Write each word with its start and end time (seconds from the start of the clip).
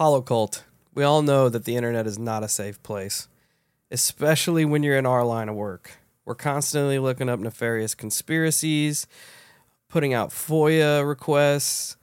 Holocult. 0.00 0.62
We 0.94 1.04
all 1.04 1.20
know 1.20 1.50
that 1.50 1.66
the 1.66 1.76
internet 1.76 2.06
is 2.06 2.18
not 2.18 2.42
a 2.42 2.48
safe 2.48 2.82
place, 2.82 3.28
especially 3.90 4.64
when 4.64 4.82
you're 4.82 4.96
in 4.96 5.04
our 5.04 5.26
line 5.26 5.50
of 5.50 5.56
work. 5.56 5.98
We're 6.24 6.36
constantly 6.36 6.98
looking 6.98 7.28
up 7.28 7.38
nefarious 7.38 7.94
conspiracies, 7.94 9.06
putting 9.90 10.14
out 10.14 10.30
FOIA 10.30 11.06
requests, 11.06 11.98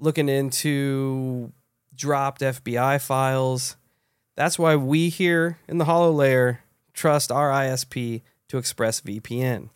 looking 0.00 0.28
into 0.28 1.52
dropped 1.94 2.40
FBI 2.40 3.00
files. 3.00 3.76
That's 4.34 4.58
why 4.58 4.74
we 4.74 5.08
here 5.08 5.58
in 5.68 5.78
the 5.78 5.84
Hollow 5.84 6.10
Layer 6.10 6.64
trust 6.94 7.30
our 7.30 7.50
ISP 7.50 8.22
to 8.48 8.56
ExpressVPN. 8.56 9.68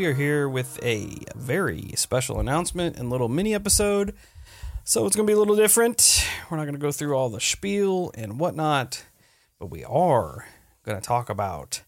We 0.04 0.10
are 0.10 0.12
here 0.12 0.50
with 0.50 0.78
a 0.84 1.16
very 1.34 1.92
special 1.96 2.38
announcement 2.38 2.98
and 2.98 3.08
little 3.08 3.30
mini 3.30 3.54
episode. 3.54 4.14
So 4.84 5.06
it's 5.06 5.16
going 5.16 5.26
to 5.26 5.30
be 5.30 5.34
a 5.34 5.38
little 5.38 5.56
different. 5.56 6.28
We're 6.50 6.58
not 6.58 6.64
going 6.64 6.74
to 6.74 6.78
go 6.78 6.92
through 6.92 7.16
all 7.16 7.30
the 7.30 7.40
spiel 7.40 8.12
and 8.14 8.38
whatnot, 8.38 9.02
but 9.58 9.70
we 9.70 9.82
are 9.82 10.46
going 10.84 11.00
to 11.00 11.02
talk 11.02 11.30
about 11.30 11.80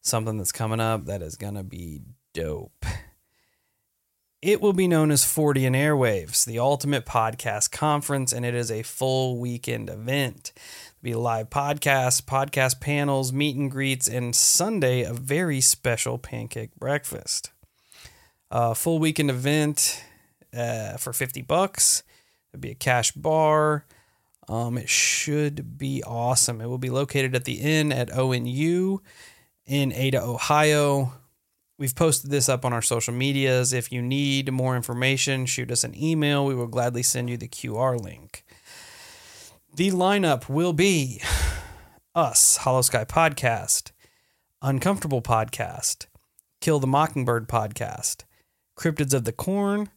something 0.00 0.36
that's 0.36 0.50
coming 0.50 0.80
up 0.80 1.04
that 1.04 1.22
is 1.22 1.36
going 1.36 1.54
to 1.54 1.62
be 1.62 2.00
dope. 2.34 2.84
It 4.42 4.60
will 4.60 4.72
be 4.72 4.88
known 4.88 5.12
as 5.12 5.22
Fortean 5.22 5.76
Airwaves, 5.76 6.44
the 6.44 6.58
ultimate 6.58 7.06
podcast 7.06 7.70
conference, 7.70 8.32
and 8.32 8.44
it 8.44 8.54
is 8.54 8.72
a 8.72 8.82
full 8.82 9.38
weekend 9.38 9.88
event 9.88 10.52
be 11.02 11.14
live 11.14 11.50
podcasts, 11.50 12.20
podcast 12.20 12.80
panels, 12.80 13.32
meet 13.32 13.54
and 13.54 13.70
greets, 13.70 14.08
and 14.08 14.34
Sunday 14.34 15.02
a 15.02 15.14
very 15.14 15.60
special 15.60 16.18
pancake 16.18 16.74
breakfast. 16.74 17.52
A 18.50 18.74
full 18.74 18.98
weekend 18.98 19.30
event 19.30 20.04
uh, 20.56 20.96
for 20.96 21.12
fifty 21.12 21.42
bucks. 21.42 22.02
There'll 22.50 22.60
be 22.60 22.70
a 22.70 22.74
cash 22.74 23.12
bar. 23.12 23.86
Um, 24.48 24.76
it 24.76 24.88
should 24.88 25.78
be 25.78 26.02
awesome. 26.02 26.60
It 26.60 26.66
will 26.66 26.78
be 26.78 26.90
located 26.90 27.36
at 27.36 27.44
the 27.44 27.60
inn 27.60 27.92
at 27.92 28.10
ONU 28.10 28.98
in 29.66 29.92
Ada, 29.92 30.20
Ohio. 30.22 31.12
We've 31.78 31.94
posted 31.94 32.30
this 32.30 32.48
up 32.48 32.64
on 32.64 32.72
our 32.72 32.82
social 32.82 33.14
medias. 33.14 33.72
If 33.72 33.92
you 33.92 34.02
need 34.02 34.52
more 34.52 34.74
information, 34.74 35.46
shoot 35.46 35.70
us 35.70 35.84
an 35.84 35.94
email. 35.96 36.44
We 36.44 36.54
will 36.56 36.66
gladly 36.66 37.04
send 37.04 37.30
you 37.30 37.36
the 37.36 37.48
QR 37.48 37.98
link. 37.98 38.44
The 39.74 39.92
lineup 39.92 40.48
will 40.48 40.72
be 40.72 41.22
us, 42.14 42.58
Holosky 42.58 43.06
Podcast, 43.06 43.92
Uncomfortable 44.60 45.22
Podcast, 45.22 46.06
Kill 46.60 46.80
the 46.80 46.86
Mockingbird 46.86 47.48
Podcast, 47.48 48.24
Cryptids 48.80 49.12
of 49.12 49.24
the 49.24 49.32
Corn, 49.32 49.90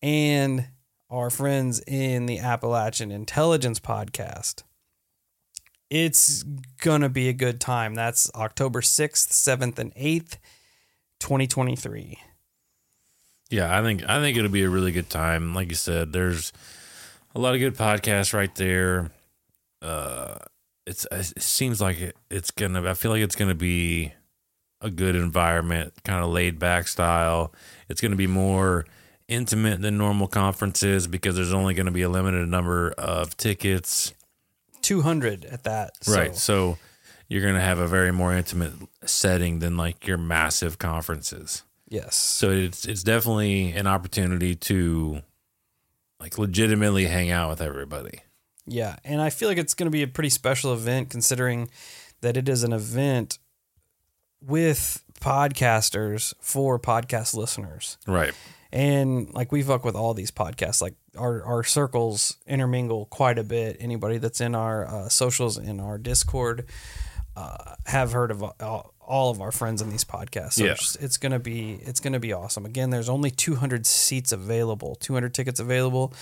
and 0.00 0.68
our 1.10 1.28
friends 1.28 1.80
in 1.86 2.24
the 2.24 2.38
Appalachian 2.38 3.10
Intelligence 3.10 3.78
Podcast. 3.80 4.62
It's 5.90 6.42
going 6.80 7.02
to 7.02 7.10
be 7.10 7.28
a 7.28 7.34
good 7.34 7.60
time. 7.60 7.94
That's 7.94 8.30
October 8.34 8.80
6th, 8.80 9.28
7th, 9.28 9.78
and 9.78 9.94
8th, 9.94 10.38
2023. 11.20 12.18
Yeah, 13.50 13.78
I 13.78 13.82
think 13.82 14.08
I 14.08 14.20
think 14.20 14.38
it'll 14.38 14.50
be 14.50 14.64
a 14.64 14.70
really 14.70 14.92
good 14.92 15.10
time. 15.10 15.54
Like 15.54 15.68
you 15.68 15.74
said, 15.74 16.14
there's 16.14 16.52
a 17.34 17.38
lot 17.38 17.54
of 17.54 17.60
good 17.60 17.76
podcasts 17.76 18.32
right 18.32 18.54
there. 18.54 19.10
Uh, 19.82 20.36
it's 20.86 21.06
it 21.10 21.42
seems 21.42 21.80
like 21.80 22.00
it, 22.00 22.16
it's 22.30 22.50
gonna. 22.50 22.88
I 22.88 22.94
feel 22.94 23.10
like 23.10 23.22
it's 23.22 23.36
gonna 23.36 23.54
be 23.54 24.12
a 24.80 24.90
good 24.90 25.16
environment, 25.16 25.94
kind 26.04 26.22
of 26.22 26.30
laid 26.30 26.58
back 26.58 26.88
style. 26.88 27.52
It's 27.88 28.00
gonna 28.00 28.16
be 28.16 28.26
more 28.26 28.84
intimate 29.28 29.82
than 29.82 29.98
normal 29.98 30.26
conferences 30.26 31.06
because 31.06 31.36
there's 31.36 31.52
only 31.52 31.74
going 31.74 31.86
to 31.86 31.92
be 31.92 32.02
a 32.02 32.08
limited 32.08 32.48
number 32.48 32.92
of 32.96 33.36
tickets. 33.36 34.14
200 34.82 35.44
at 35.44 35.64
that. 35.64 35.92
Right. 36.08 36.34
So, 36.34 36.72
so 36.72 36.78
you're 37.28 37.42
going 37.42 37.54
to 37.54 37.60
have 37.60 37.78
a 37.78 37.86
very 37.86 38.10
more 38.10 38.34
intimate 38.34 38.72
setting 39.04 39.58
than 39.58 39.76
like 39.76 40.06
your 40.06 40.16
massive 40.16 40.78
conferences. 40.78 41.62
Yes. 41.88 42.16
So 42.16 42.50
it's 42.50 42.84
it's 42.86 43.02
definitely 43.02 43.72
an 43.72 43.86
opportunity 43.86 44.54
to 44.54 45.22
like 46.20 46.36
legitimately 46.36 47.06
hang 47.06 47.30
out 47.30 47.50
with 47.50 47.62
everybody. 47.62 48.20
Yeah, 48.66 48.96
and 49.02 49.22
I 49.22 49.30
feel 49.30 49.48
like 49.48 49.56
it's 49.56 49.72
going 49.72 49.86
to 49.86 49.90
be 49.90 50.02
a 50.02 50.08
pretty 50.08 50.28
special 50.28 50.74
event 50.74 51.08
considering 51.08 51.70
that 52.20 52.36
it 52.36 52.46
is 52.46 52.62
an 52.62 52.74
event 52.74 53.38
with 54.40 55.02
podcasters 55.20 56.34
for 56.40 56.78
podcast 56.78 57.34
listeners. 57.34 57.98
Right. 58.06 58.32
And 58.72 59.32
like 59.32 59.50
we 59.50 59.62
fuck 59.62 59.84
with 59.84 59.94
all 59.94 60.12
these 60.14 60.30
podcasts, 60.30 60.82
like 60.82 60.94
our, 61.16 61.42
our 61.42 61.64
circles 61.64 62.36
intermingle 62.46 63.06
quite 63.06 63.38
a 63.38 63.44
bit. 63.44 63.78
Anybody 63.80 64.18
that's 64.18 64.40
in 64.40 64.54
our 64.54 64.86
uh, 64.86 65.08
socials, 65.08 65.56
in 65.56 65.80
our 65.80 65.96
Discord, 65.98 66.66
uh, 67.34 67.74
have 67.86 68.12
heard 68.12 68.30
of 68.30 68.42
all, 68.42 68.92
all 69.00 69.30
of 69.30 69.40
our 69.40 69.50
friends 69.52 69.80
in 69.80 69.88
these 69.90 70.04
podcasts. 70.04 70.54
So 70.54 70.64
Yeah. 70.64 70.72
it's, 70.72 70.96
it's 70.96 71.16
gonna 71.16 71.38
be 71.38 71.78
it's 71.82 71.98
gonna 72.00 72.20
be 72.20 72.32
awesome. 72.34 72.66
Again, 72.66 72.90
there's 72.90 73.08
only 73.08 73.30
200 73.30 73.86
seats 73.86 74.32
available, 74.32 74.96
200 74.96 75.32
tickets 75.32 75.60
available. 75.60 76.12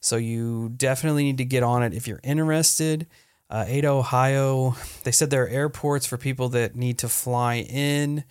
So 0.00 0.16
you 0.16 0.68
definitely 0.76 1.24
need 1.24 1.38
to 1.38 1.44
get 1.44 1.64
on 1.64 1.82
it 1.82 1.92
if 1.92 2.06
you're 2.06 2.20
interested. 2.22 3.08
Uh, 3.48 3.64
Ada, 3.66 3.88
Ohio, 3.88 4.76
they 5.04 5.12
said 5.12 5.30
there 5.30 5.44
are 5.44 5.48
airports 5.48 6.04
for 6.04 6.16
people 6.16 6.48
that 6.50 6.74
need 6.74 6.98
to 6.98 7.08
fly 7.08 7.56
in. 7.56 8.24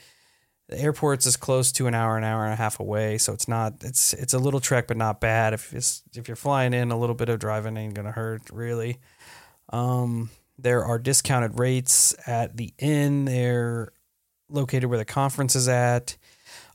The 0.67 0.79
airport's 0.79 1.25
is 1.25 1.37
close 1.37 1.71
to 1.73 1.87
an 1.87 1.93
hour, 1.93 2.17
an 2.17 2.23
hour 2.23 2.43
and 2.43 2.53
a 2.53 2.57
half 2.57 2.79
away, 2.79 3.17
so 3.17 3.31
it's 3.33 3.47
not 3.47 3.75
it's 3.83 4.13
it's 4.13 4.33
a 4.33 4.39
little 4.39 4.59
trek, 4.59 4.87
but 4.87 4.97
not 4.97 5.21
bad. 5.21 5.53
If 5.53 5.73
it's 5.73 6.01
if 6.15 6.27
you're 6.27 6.35
flying 6.35 6.73
in, 6.73 6.91
a 6.91 6.97
little 6.97 7.15
bit 7.15 7.29
of 7.29 7.39
driving 7.39 7.77
ain't 7.77 7.93
gonna 7.93 8.11
hurt 8.11 8.49
really. 8.51 8.99
Um, 9.69 10.31
there 10.57 10.83
are 10.83 10.97
discounted 10.97 11.59
rates 11.59 12.15
at 12.27 12.57
the 12.57 12.73
inn. 12.79 13.25
They're 13.25 13.91
located 14.49 14.85
where 14.85 14.97
the 14.97 15.05
conference 15.05 15.55
is 15.55 15.67
at. 15.67 16.17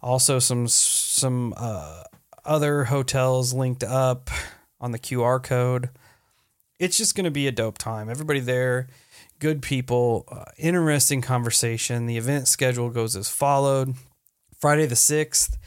Also, 0.02 0.38
some 0.38 0.68
some 0.68 1.52
uh, 1.56 2.04
other 2.44 2.84
hotels 2.84 3.52
linked 3.52 3.82
up 3.82 4.30
on 4.80 4.92
the 4.92 4.98
QR 4.98 5.42
code. 5.42 5.90
It's 6.80 6.96
just 6.96 7.14
going 7.14 7.24
to 7.24 7.30
be 7.30 7.46
a 7.46 7.52
dope 7.52 7.76
time. 7.76 8.08
Everybody 8.08 8.40
there, 8.40 8.86
good 9.38 9.60
people, 9.60 10.24
uh, 10.32 10.46
interesting 10.56 11.20
conversation. 11.20 12.06
The 12.06 12.16
event 12.16 12.48
schedule 12.48 12.88
goes 12.88 13.14
as 13.16 13.28
followed. 13.28 13.96
Friday 14.58 14.86
the 14.86 14.94
6th 14.94 15.58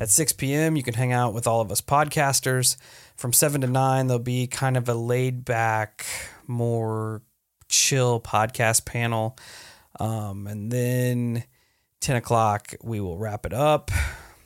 at 0.00 0.08
6 0.08 0.32
p.m., 0.32 0.74
you 0.74 0.82
can 0.82 0.94
hang 0.94 1.12
out 1.12 1.34
with 1.34 1.46
all 1.46 1.60
of 1.60 1.70
us 1.70 1.82
podcasters. 1.82 2.78
From 3.16 3.34
7 3.34 3.60
to 3.60 3.66
9, 3.66 4.06
there'll 4.06 4.18
be 4.18 4.46
kind 4.46 4.78
of 4.78 4.88
a 4.88 4.94
laid 4.94 5.44
back, 5.44 6.06
more 6.46 7.20
chill 7.68 8.18
podcast 8.18 8.86
panel. 8.86 9.36
Um, 10.00 10.46
and 10.46 10.72
then 10.72 11.44
10 12.00 12.16
o'clock, 12.16 12.74
we 12.82 12.98
will 12.98 13.18
wrap 13.18 13.44
it 13.44 13.52
up. 13.52 13.90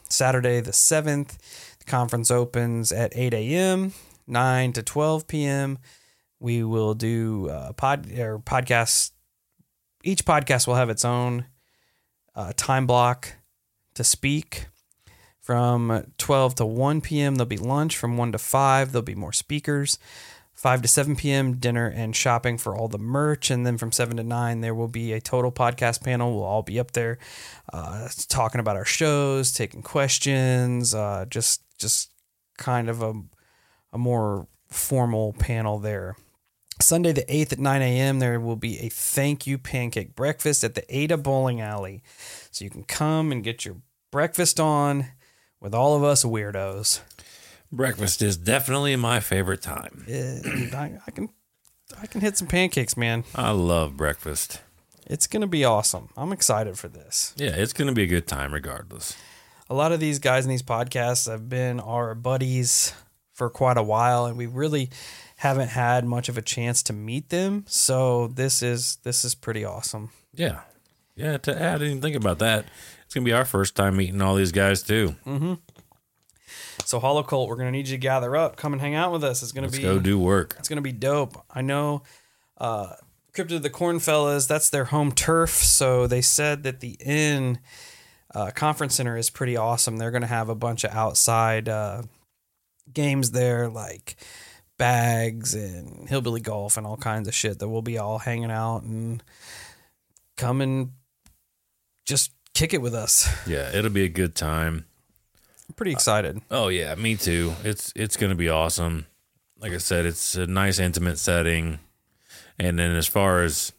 Saturday 0.09 0.59
the 0.59 0.73
7th, 0.73 1.39
the 1.79 1.85
conference 1.85 2.33
opens 2.33 2.91
at 2.91 3.13
8 3.15 3.33
a.m., 3.33 3.93
9 4.27 4.73
to 4.73 4.83
12 4.83 5.29
p.m. 5.29 5.79
We 6.39 6.63
will 6.63 6.95
do 6.95 7.49
uh, 7.49 7.73
pod 7.73 8.11
or 8.19 8.39
podcast. 8.39 9.13
Each 10.05 10.25
podcast 10.25 10.67
will 10.67 10.75
have 10.75 10.91
its 10.91 11.05
own 11.05 11.47
uh, 12.35 12.53
time 12.57 12.87
block 12.87 13.37
to 13.95 14.05
speak. 14.05 14.67
From 15.41 16.13
12 16.19 16.57
to 16.57 16.67
1 16.67 17.01
p.m., 17.03 17.37
there'll 17.37 17.47
be 17.47 17.57
lunch. 17.57 17.97
From 17.97 18.17
1 18.17 18.33
to 18.33 18.39
5, 18.39 18.91
there'll 18.91 19.05
be 19.05 19.15
more 19.15 19.33
speakers. 19.33 19.97
5 20.55 20.83
to 20.83 20.89
7 20.89 21.15
p.m., 21.15 21.59
dinner 21.59 21.87
and 21.87 22.17
shopping 22.17 22.59
for 22.59 22.75
all 22.75 22.89
the 22.89 22.99
merch. 22.99 23.51
And 23.51 23.65
then 23.65 23.79
from 23.79 23.93
7 23.93 24.17
to 24.17 24.25
9, 24.25 24.61
there 24.61 24.75
will 24.75 24.89
be 24.89 25.13
a 25.13 25.21
total 25.21 25.53
podcast 25.53 26.03
panel. 26.03 26.35
We'll 26.35 26.45
all 26.45 26.63
be 26.63 26.81
up 26.81 26.93
there 26.93 27.19
uh, 27.73 28.09
talking 28.29 28.59
about 28.59 28.77
our 28.77 28.85
shows, 28.85 29.53
taking 29.53 29.83
questions, 29.83 30.95
uh, 30.95 31.27
just 31.29 31.63
just 31.79 32.11
kind 32.57 32.89
of 32.89 33.03
a, 33.03 33.13
a 33.93 33.99
more 33.99 34.49
formal 34.69 35.35
panel 35.35 35.79
there. 35.79 36.17
Sunday 36.81 37.13
the 37.13 37.23
8th 37.23 37.55
at 37.55 37.59
9 37.59 37.83
a.m., 37.83 38.19
there 38.19 38.39
will 38.39 38.57
be 38.57 38.79
a 38.81 38.89
thank 38.89 39.47
you 39.47 39.59
pancake 39.59 40.15
breakfast 40.15 40.63
at 40.63 40.75
the 40.75 40.85
Ada 40.95 41.17
Bowling 41.17 41.61
Alley. 41.61 42.03
So 42.51 42.65
you 42.65 42.71
can 42.71 42.85
come 42.85 43.33
and 43.33 43.43
get 43.43 43.65
your 43.65 43.77
breakfast 44.11 44.61
on 44.61 45.07
with 45.61 45.75
all 45.75 45.97
of 45.97 46.05
us 46.05 46.25
weirdos. 46.25 47.01
Breakfast 47.73 48.23
is 48.23 48.37
definitely 48.37 48.95
my 48.97 49.21
favorite 49.21 49.63
time. 49.63 50.05
I, 50.09 50.99
I 51.07 51.11
can 51.11 51.31
I 52.01 52.07
can 52.07 52.21
hit 52.21 52.37
some 52.37 52.49
pancakes, 52.49 52.97
man. 52.97 53.25
I 53.35 53.51
love 53.51 53.97
breakfast. 53.97 54.61
It's 55.07 55.27
gonna 55.27 55.47
be 55.47 55.65
awesome. 55.65 56.11
I'm 56.17 56.33
excited 56.33 56.79
for 56.79 56.89
this. 56.89 57.35
Yeah, 57.37 57.55
it's 57.57 57.73
going 57.73 57.89
to 57.89 57.95
be 57.95 58.03
a 58.03 58.09
good 58.09 58.27
time 58.27 58.53
regardless. 58.53 59.17
A 59.69 59.75
lot 59.75 59.93
of 59.93 60.01
these 60.01 60.19
guys 60.19 60.45
in 60.45 60.51
these 60.51 60.63
podcasts 60.63 61.31
have 61.31 61.49
been 61.49 61.81
our 61.81 62.15
buddies 62.15 62.93
for 63.33 63.51
quite 63.51 63.77
a 63.77 63.83
while, 63.83 64.27
and 64.27 64.37
we 64.37 64.47
really 64.47 64.91
haven't 65.37 65.69
had 65.69 66.05
much 66.05 66.29
of 66.29 66.37
a 66.37 66.43
chance 66.43 66.83
to 66.85 66.93
meet 66.93 67.29
them. 67.29 67.65
So 67.69 68.29
this 68.29 68.63
is 68.63 68.97
this 69.03 69.25
is 69.25 69.35
pretty 69.35 69.65
awesome. 69.65 70.11
Yeah. 70.35 70.61
Yeah, 71.15 71.39
to 71.39 71.59
add, 71.63 71.77
I 71.77 71.79
didn't 71.87 72.03
think 72.03 72.17
about 72.17 72.41
that. 72.41 72.67
It's 73.07 73.15
going 73.15 73.25
to 73.25 73.29
be 73.29 73.33
our 73.33 73.47
first 73.47 73.75
time 73.75 73.97
meeting 73.97 74.21
all 74.21 74.35
these 74.35 74.53
guys 74.53 74.83
too. 74.83 75.17
So 76.85 77.01
Holocult, 77.01 77.49
we're 77.49 77.57
gonna 77.57 77.73
need 77.73 77.89
you 77.89 77.97
to 77.97 78.01
gather 78.01 78.37
up, 78.37 78.57
come 78.57 78.73
and 78.73 78.81
hang 78.81 78.95
out 78.95 79.11
with 79.11 79.25
us. 79.25 79.43
It's 79.43 79.51
gonna 79.51 79.67
Let's 79.67 79.79
be 79.79 79.83
go 79.83 79.99
do 79.99 80.19
work. 80.19 80.55
It's 80.59 80.69
gonna 80.69 80.83
be 80.83 80.93
dope. 80.93 81.37
I 81.51 81.63
know 81.63 82.03
uh 82.59 82.95
Cryptid 83.33 83.63
the 83.63 83.71
Corn 83.71 83.99
Fellas, 83.99 84.47
that's 84.47 84.71
their 84.71 84.85
home 84.85 85.11
turf. 85.13 85.51
So 85.51 86.07
they 86.07 86.21
said 86.23 86.63
that 86.63 86.81
the 86.81 86.97
inn 87.01 87.59
uh, 88.35 88.51
conference 88.55 88.95
center 88.95 89.17
is 89.17 89.31
pretty 89.31 89.57
awesome. 89.57 89.97
They're 89.97 90.11
gonna 90.11 90.27
have 90.27 90.49
a 90.49 90.55
bunch 90.55 90.85
of 90.85 90.93
outside 90.93 91.69
uh 91.69 92.03
games 92.93 93.33
there 93.33 93.69
like 93.69 94.17
bags 94.79 95.55
and 95.55 96.09
hillbilly 96.09 96.41
golf 96.41 96.77
and 96.77 96.87
all 96.87 96.97
kinds 96.97 97.29
of 97.29 97.35
shit 97.35 97.59
that 97.59 97.69
we'll 97.69 97.83
be 97.83 97.99
all 97.99 98.19
hanging 98.19 98.51
out 98.51 98.83
and 98.83 99.23
come 100.37 100.61
and 100.61 100.91
just 102.05 102.33
kick 102.55 102.75
it 102.75 102.83
with 102.83 102.95
us. 102.95 103.29
Yeah, 103.47 103.71
it'll 103.75 103.91
be 103.91 104.05
a 104.05 104.09
good 104.09 104.35
time. 104.35 104.85
I'm 105.69 105.75
pretty 105.75 105.93
excited. 105.93 106.41
Oh 106.51 106.69
yeah, 106.69 106.95
me 106.95 107.17
too. 107.17 107.55
It's 107.65 107.93
it's 107.97 108.17
going 108.17 108.31
to 108.31 108.37
be 108.37 108.49
awesome. 108.49 109.07
Like 109.59 109.73
I 109.73 109.79
said, 109.79 110.05
it's 110.07 110.35
a 110.37 110.47
nice 110.47 110.79
intimate 110.79 111.19
setting. 111.19 111.79
And 112.59 112.79
then 112.79 112.93
as 112.93 113.07
far 113.07 113.43
as 113.43 113.73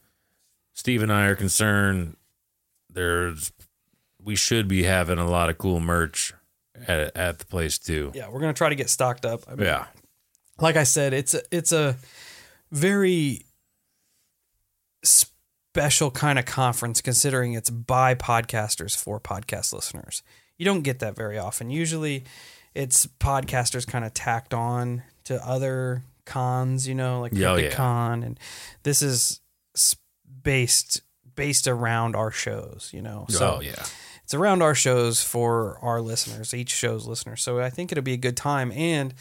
Steve 0.73 1.01
and 1.01 1.11
I 1.13 1.25
are 1.27 1.35
concerned, 1.35 2.17
there's 2.89 3.51
we 4.21 4.35
should 4.35 4.67
be 4.67 4.83
having 4.83 5.17
a 5.19 5.27
lot 5.29 5.49
of 5.49 5.57
cool 5.57 5.79
merch 5.79 6.33
at 6.87 7.15
at 7.15 7.39
the 7.39 7.45
place 7.45 7.77
too. 7.77 8.11
Yeah, 8.13 8.29
we're 8.29 8.39
gonna 8.41 8.53
try 8.53 8.69
to 8.69 8.75
get 8.75 8.89
stocked 8.89 9.25
up. 9.25 9.43
I 9.47 9.55
mean, 9.55 9.65
Yeah. 9.65 9.85
Like 10.59 10.75
I 10.75 10.83
said, 10.83 11.13
it's 11.13 11.33
a, 11.33 11.41
it's 11.51 11.71
a 11.71 11.97
very 12.71 13.45
special 15.03 16.09
kind 16.11 16.39
of 16.39 16.45
conference 16.45 17.01
considering 17.01 17.53
it's 17.53 17.69
by 17.69 18.15
podcasters 18.15 18.97
for 18.97 19.19
podcast 19.19 19.73
listeners. 19.73 20.23
You 20.57 20.65
don't 20.65 20.81
get 20.81 20.99
that 20.99 21.15
very 21.15 21.37
often. 21.37 21.69
Usually 21.69 22.23
it's 22.73 23.07
podcasters 23.19 23.85
kind 23.87 24.03
of 24.03 24.13
tacked 24.13 24.53
on 24.53 25.03
to 25.25 25.45
other 25.47 26.03
cons, 26.25 26.87
you 26.87 26.95
know, 26.95 27.21
like 27.21 27.33
oh, 27.33 27.53
Cryptic 27.53 27.71
yeah. 27.71 27.77
Con 27.77 28.23
and 28.23 28.39
this 28.83 29.01
is 29.01 29.39
based 30.43 31.01
based 31.35 31.67
around 31.67 32.15
our 32.15 32.31
shows, 32.31 32.89
you 32.93 33.01
know. 33.01 33.25
So 33.29 33.57
oh 33.57 33.61
yeah. 33.61 33.85
it's 34.23 34.33
around 34.33 34.61
our 34.61 34.73
shows 34.73 35.23
for 35.23 35.77
our 35.81 36.01
listeners, 36.01 36.53
each 36.53 36.71
show's 36.71 37.05
listeners. 37.05 37.41
So 37.41 37.59
I 37.59 37.69
think 37.69 37.91
it'll 37.91 38.03
be 38.03 38.13
a 38.13 38.17
good 38.17 38.37
time. 38.37 38.71
And 38.71 39.13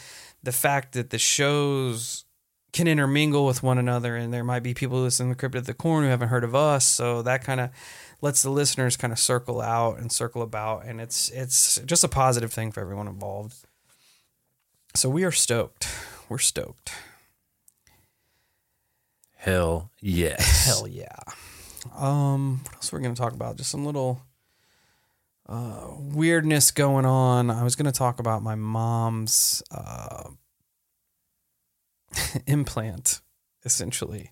the 0.46 0.52
fact 0.52 0.92
that 0.92 1.10
the 1.10 1.18
shows 1.18 2.24
can 2.72 2.86
intermingle 2.86 3.44
with 3.44 3.64
one 3.64 3.78
another, 3.78 4.14
and 4.16 4.32
there 4.32 4.44
might 4.44 4.62
be 4.62 4.74
people 4.74 5.00
listening 5.00 5.34
to 5.34 5.48
Cryptid 5.48 5.64
the 5.64 5.74
Corn 5.74 6.04
who 6.04 6.10
haven't 6.10 6.28
heard 6.28 6.44
of 6.44 6.54
us. 6.54 6.86
So 6.86 7.20
that 7.22 7.42
kind 7.42 7.60
of 7.60 7.70
lets 8.22 8.42
the 8.42 8.50
listeners 8.50 8.96
kind 8.96 9.12
of 9.12 9.18
circle 9.18 9.60
out 9.60 9.98
and 9.98 10.12
circle 10.12 10.42
about. 10.42 10.84
And 10.86 11.00
it's 11.00 11.28
it's 11.30 11.80
just 11.84 12.04
a 12.04 12.08
positive 12.08 12.52
thing 12.52 12.70
for 12.70 12.80
everyone 12.80 13.08
involved. 13.08 13.56
So 14.94 15.10
we 15.10 15.24
are 15.24 15.32
stoked. 15.32 15.88
We're 16.28 16.38
stoked. 16.38 16.92
Hell 19.34 19.90
yes. 20.00 20.66
Hell 20.66 20.86
yeah. 20.86 21.18
Um, 21.96 22.60
what 22.62 22.74
else 22.76 22.92
we're 22.92 23.00
we 23.00 23.02
gonna 23.02 23.16
talk 23.16 23.32
about? 23.32 23.56
Just 23.56 23.70
some 23.70 23.84
little 23.84 24.22
uh, 25.48 25.88
weirdness 25.98 26.70
going 26.70 27.06
on. 27.06 27.50
I 27.50 27.62
was 27.62 27.76
gonna 27.76 27.92
talk 27.92 28.18
about 28.18 28.42
my 28.42 28.54
mom's 28.54 29.62
uh, 29.70 30.30
implant, 32.46 33.20
essentially. 33.64 34.30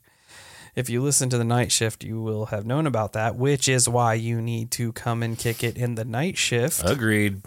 If 0.75 0.91
you 0.91 1.01
listen 1.03 1.31
to 1.31 1.39
the 1.39 1.45
night 1.45 1.71
shift, 1.71 2.03
you 2.03 2.21
will 2.21 2.47
have 2.47 2.67
known 2.67 2.87
about 2.87 3.13
that, 3.13 3.37
which 3.37 3.69
is 3.69 3.89
why 3.89 4.15
you 4.15 4.43
need 4.43 4.73
to 4.73 4.93
come 4.93 5.23
and 5.23 5.39
kick 5.39 5.63
it 5.63 5.77
in 5.77 5.95
the 5.95 6.05
night 6.05 6.37
shift 6.37 6.83
Agreed. 6.85 7.43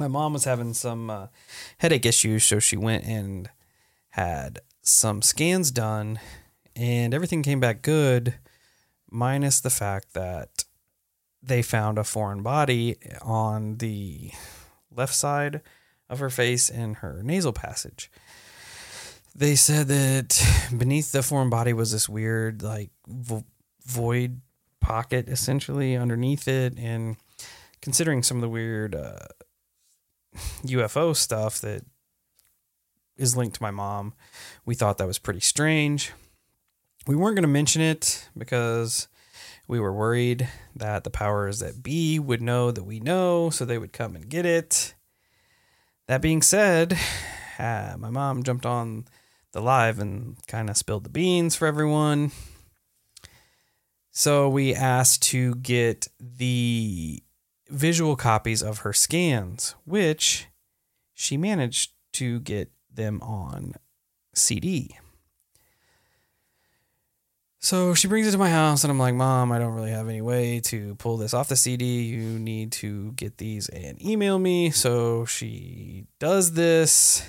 my 0.00 0.08
mom 0.08 0.32
was 0.32 0.44
having 0.44 0.74
some 0.74 1.08
uh, 1.08 1.26
headache 1.78 2.04
issues, 2.04 2.42
so 2.44 2.58
she 2.58 2.76
went 2.76 3.04
and 3.04 3.48
had 4.10 4.60
some 4.82 5.22
scans 5.22 5.70
done, 5.70 6.18
and 6.74 7.14
everything 7.14 7.44
came 7.44 7.60
back 7.60 7.82
good, 7.82 8.34
minus 9.08 9.60
the 9.60 9.70
fact 9.70 10.12
that 10.14 10.61
they 11.42 11.62
found 11.62 11.98
a 11.98 12.04
foreign 12.04 12.42
body 12.42 12.96
on 13.20 13.78
the 13.78 14.30
left 14.94 15.14
side 15.14 15.60
of 16.08 16.18
her 16.20 16.30
face 16.30 16.68
in 16.68 16.94
her 16.94 17.22
nasal 17.22 17.52
passage. 17.52 18.10
they 19.34 19.54
said 19.54 19.88
that 19.88 20.68
beneath 20.76 21.12
the 21.12 21.22
foreign 21.22 21.50
body 21.50 21.72
was 21.72 21.92
this 21.92 22.08
weird, 22.08 22.62
like, 22.62 22.90
vo- 23.06 23.46
void 23.86 24.40
pocket 24.80 25.28
essentially 25.28 25.96
underneath 25.96 26.46
it. 26.46 26.76
And 26.78 27.16
considering 27.80 28.22
some 28.22 28.36
of 28.36 28.42
the 28.42 28.48
weird 28.48 28.94
uh, 28.94 29.26
UFO 30.64 31.16
stuff 31.16 31.60
that 31.62 31.84
is 33.16 33.36
linked 33.36 33.56
to 33.56 33.62
my 33.62 33.70
mom, 33.70 34.14
we 34.66 34.74
thought 34.74 34.98
that 34.98 35.06
was 35.06 35.18
pretty 35.18 35.40
strange. 35.40 36.12
We 37.06 37.16
weren't 37.16 37.36
going 37.36 37.42
to 37.42 37.48
mention 37.48 37.80
it 37.82 38.28
because 38.36 39.08
we 39.72 39.80
were 39.80 39.94
worried 39.94 40.46
that 40.76 41.02
the 41.02 41.08
powers 41.08 41.60
that 41.60 41.82
be 41.82 42.18
would 42.18 42.42
know 42.42 42.70
that 42.70 42.84
we 42.84 43.00
know, 43.00 43.48
so 43.48 43.64
they 43.64 43.78
would 43.78 43.94
come 43.94 44.14
and 44.14 44.28
get 44.28 44.44
it. 44.44 44.92
That 46.08 46.20
being 46.20 46.42
said, 46.42 46.98
uh, 47.58 47.94
my 47.98 48.10
mom 48.10 48.42
jumped 48.42 48.66
on 48.66 49.06
the 49.52 49.62
live 49.62 49.98
and 49.98 50.36
kind 50.46 50.68
of 50.68 50.76
spilled 50.76 51.04
the 51.04 51.08
beans 51.08 51.56
for 51.56 51.66
everyone. 51.66 52.32
So 54.10 54.46
we 54.46 54.74
asked 54.74 55.22
to 55.30 55.54
get 55.54 56.06
the 56.20 57.22
visual 57.70 58.14
copies 58.14 58.62
of 58.62 58.80
her 58.80 58.92
scans, 58.92 59.74
which 59.86 60.48
she 61.14 61.38
managed 61.38 61.92
to 62.12 62.40
get 62.40 62.70
them 62.92 63.22
on 63.22 63.72
CD. 64.34 64.98
So 67.64 67.94
she 67.94 68.08
brings 68.08 68.26
it 68.26 68.32
to 68.32 68.38
my 68.38 68.50
house, 68.50 68.82
and 68.82 68.90
I'm 68.90 68.98
like, 68.98 69.14
Mom, 69.14 69.52
I 69.52 69.60
don't 69.60 69.74
really 69.74 69.92
have 69.92 70.08
any 70.08 70.20
way 70.20 70.58
to 70.64 70.96
pull 70.96 71.16
this 71.16 71.32
off 71.32 71.46
the 71.48 71.54
CD. 71.54 72.02
You 72.02 72.40
need 72.40 72.72
to 72.72 73.12
get 73.12 73.38
these 73.38 73.68
and 73.68 74.04
email 74.04 74.36
me. 74.40 74.72
So 74.72 75.24
she 75.26 76.06
does 76.18 76.54
this. 76.54 77.24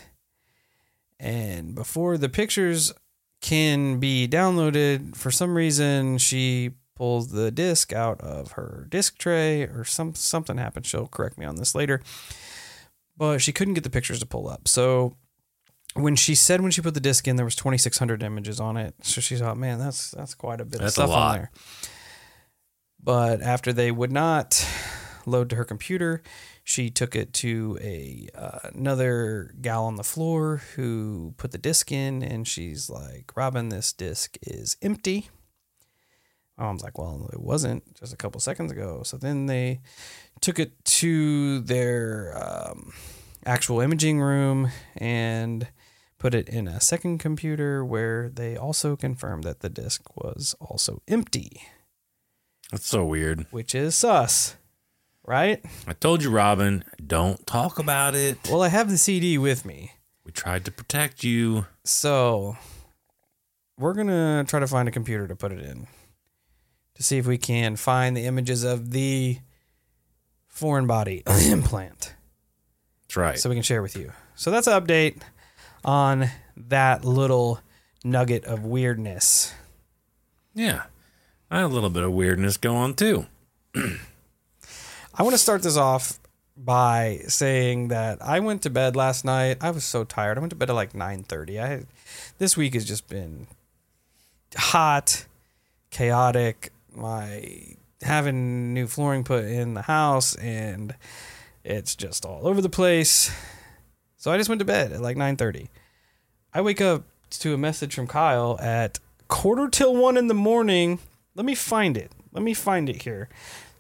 And 1.20 1.76
before 1.76 2.18
the 2.18 2.30
pictures 2.30 2.94
can 3.42 4.00
be 4.00 4.28
downloaded, 4.28 5.16
for 5.16 5.30
some 5.30 5.56
reason, 5.56 6.18
she 6.18 6.72
pulls 6.96 7.30
the 7.30 7.52
disc 7.52 7.94
out 7.94 8.20
of 8.20 8.54
her 8.54 8.88
disc 8.90 9.20
tray 9.20 9.64
or 9.64 9.86
some 9.86 10.16
something 10.16 10.58
happened. 10.58 10.88
She'll 10.88 11.08
correct 11.08 11.38
me 11.38 11.46
on 11.46 11.58
this 11.58 11.76
later. 11.76 12.02
But 13.16 13.38
she 13.38 13.54
couldn't 13.54 13.76
get 13.76 13.84
the 13.84 13.92
pictures 13.92 14.20
to 14.22 14.26
pull 14.26 14.50
up. 14.50 14.68
So 14.68 15.16
when 15.94 16.16
she 16.16 16.36
said 16.36 16.62
when 16.62 16.72
she 16.72 16.82
put 16.82 16.94
the 16.94 17.00
disc 17.00 17.28
in 17.28 17.36
there 17.36 17.46
was 17.46 17.56
2600 17.56 18.24
images 18.24 18.60
on 18.60 18.78
it. 18.78 18.96
So 19.02 19.22
she 19.22 19.36
thought 19.36 19.58
man 19.58 19.80
that's 19.80 20.12
that's 20.12 20.34
quite 20.34 20.62
a 20.62 20.66
bit 20.66 20.80
That's 20.80 20.98
of 20.98 21.06
stuff 21.06 21.10
on 21.10 21.34
there. 21.36 21.52
But 23.02 23.42
after 23.42 23.74
they 23.74 23.92
would 23.92 24.12
not 24.12 24.66
load 25.26 25.50
to 25.50 25.56
her 25.56 25.64
computer 25.66 26.22
she 26.64 26.90
took 26.90 27.16
it 27.16 27.34
to 27.34 27.78
a 27.82 28.28
uh, 28.36 28.70
another 28.74 29.54
gal 29.62 29.86
on 29.86 29.96
the 29.96 30.04
floor 30.04 30.62
who 30.76 31.34
put 31.38 31.52
the 31.52 31.58
disc 31.58 31.92
in 31.92 32.24
and 32.24 32.48
she's 32.48 32.90
like 32.90 33.32
robin 33.36 33.70
this 33.70 33.94
disc 33.94 34.38
is 34.42 34.78
empty. 34.82 35.30
My 36.58 36.66
mom's 36.66 36.84
like 36.84 36.98
well 36.98 37.30
it 37.34 37.42
wasn't 37.42 37.96
just 37.96 38.14
a 38.14 38.18
couple 38.18 38.40
seconds 38.40 38.72
ago. 38.72 39.04
So 39.04 39.18
then 39.18 39.46
they 39.46 39.82
took 40.40 40.60
it 40.60 40.84
to 40.86 41.60
their 41.62 42.34
um, 42.38 42.94
actual 43.46 43.82
imaging 43.82 44.22
room 44.22 44.70
and 44.98 45.68
put 46.24 46.34
it 46.34 46.48
in 46.48 46.70
a 46.70 46.80
second 46.80 47.18
computer 47.18 47.84
where 47.84 48.30
they 48.30 48.56
also 48.56 48.96
confirmed 48.96 49.44
that 49.44 49.60
the 49.60 49.68
disk 49.68 50.16
was 50.16 50.56
also 50.58 51.02
empty, 51.06 51.64
That's 52.72 52.88
so 52.88 53.04
weird. 53.04 53.46
which 53.52 53.76
is 53.76 53.94
sus, 53.94 54.56
right? 55.28 55.62
I 55.86 55.92
told 55.92 56.24
you, 56.24 56.30
Robin, 56.30 56.86
don't 57.06 57.46
talk 57.46 57.78
about 57.78 58.16
it. 58.16 58.38
Well, 58.50 58.62
I 58.64 58.70
have 58.70 58.90
the 58.90 58.98
CD 58.98 59.38
with 59.38 59.66
me. 59.66 59.92
We 60.24 60.32
tried 60.32 60.64
to 60.64 60.72
protect 60.72 61.26
you. 61.26 61.66
So 61.84 62.56
we're 63.78 63.94
going 63.94 64.08
to 64.08 64.46
try 64.48 64.62
to 64.62 64.68
find 64.68 64.88
a 64.88 64.92
computer 64.92 65.28
to 65.28 65.36
put 65.36 65.52
it 65.52 65.60
in 65.60 65.88
to 66.96 67.04
see 67.04 67.18
if 67.18 67.28
we 67.28 67.38
can 67.38 67.76
find 67.76 68.16
the 68.16 68.26
images 68.28 68.64
of 68.64 68.92
the 68.92 69.40
foreign 70.48 70.88
body 70.88 71.22
implant. 71.50 72.14
That's 73.02 73.18
right. 73.18 73.38
so 73.38 73.50
we 73.50 73.58
can 73.58 73.64
share 73.64 73.82
with 73.82 73.98
you. 73.98 74.14
So 74.36 74.52
that's 74.52 74.68
an 74.68 74.82
update 74.82 75.22
on 75.84 76.30
that 76.56 77.04
little 77.06 77.60
nugget 78.04 78.46
of 78.46 78.66
weirdness. 78.66 79.54
yeah. 80.54 80.84
I 81.52 81.58
had 81.58 81.66
a 81.66 81.68
little 81.68 81.92
bit 81.92 82.02
of 82.02 82.12
weirdness 82.12 82.58
going 82.58 82.96
too. 82.96 83.28
I 83.76 85.22
want 85.22 85.34
to 85.34 85.38
start 85.38 85.62
this 85.62 85.78
off 85.78 86.20
by 86.58 87.20
saying 87.28 87.90
that 87.90 88.24
I 88.24 88.40
went 88.40 88.64
to 88.64 88.72
bed 88.72 88.96
last 88.96 89.24
night. 89.24 89.58
I 89.62 89.70
was 89.70 89.84
so 89.84 90.04
tired. 90.04 90.38
I 90.38 90.42
went 90.42 90.50
to 90.50 90.56
bed 90.56 90.72
at 90.72 90.76
like 90.76 90.94
9:30. 90.94 91.62
I 91.62 91.86
this 92.40 92.58
week 92.58 92.74
has 92.74 92.86
just 92.86 93.08
been 93.08 93.46
hot, 94.56 95.26
chaotic. 95.92 96.72
My 96.92 97.76
having 98.02 98.74
new 98.74 98.88
flooring 98.88 99.24
put 99.24 99.46
in 99.46 99.76
the 99.76 99.84
house 99.84 100.36
and 100.36 100.96
it's 101.64 101.96
just 101.96 102.26
all 102.26 102.48
over 102.48 102.62
the 102.62 102.70
place. 102.70 103.32
So 104.24 104.32
I 104.32 104.38
just 104.38 104.48
went 104.48 104.60
to 104.60 104.66
bed 104.66 104.94
at 104.94 105.02
like 105.02 105.18
9:30. 105.18 105.68
I 106.54 106.62
wake 106.62 106.80
up 106.80 107.04
to 107.42 107.54
a 107.54 107.58
message 107.58 107.94
from 107.94 108.08
Kyle 108.08 108.58
at 108.62 108.98
quarter 109.28 109.68
till 109.68 109.98
1 109.98 110.16
in 110.16 110.28
the 110.28 110.34
morning. 110.34 111.00
Let 111.36 111.46
me 111.46 111.56
find 111.56 111.98
it. 111.98 112.14
Let 112.32 112.42
me 112.42 112.54
find 112.54 112.88
it 112.88 113.02
here. 113.02 113.28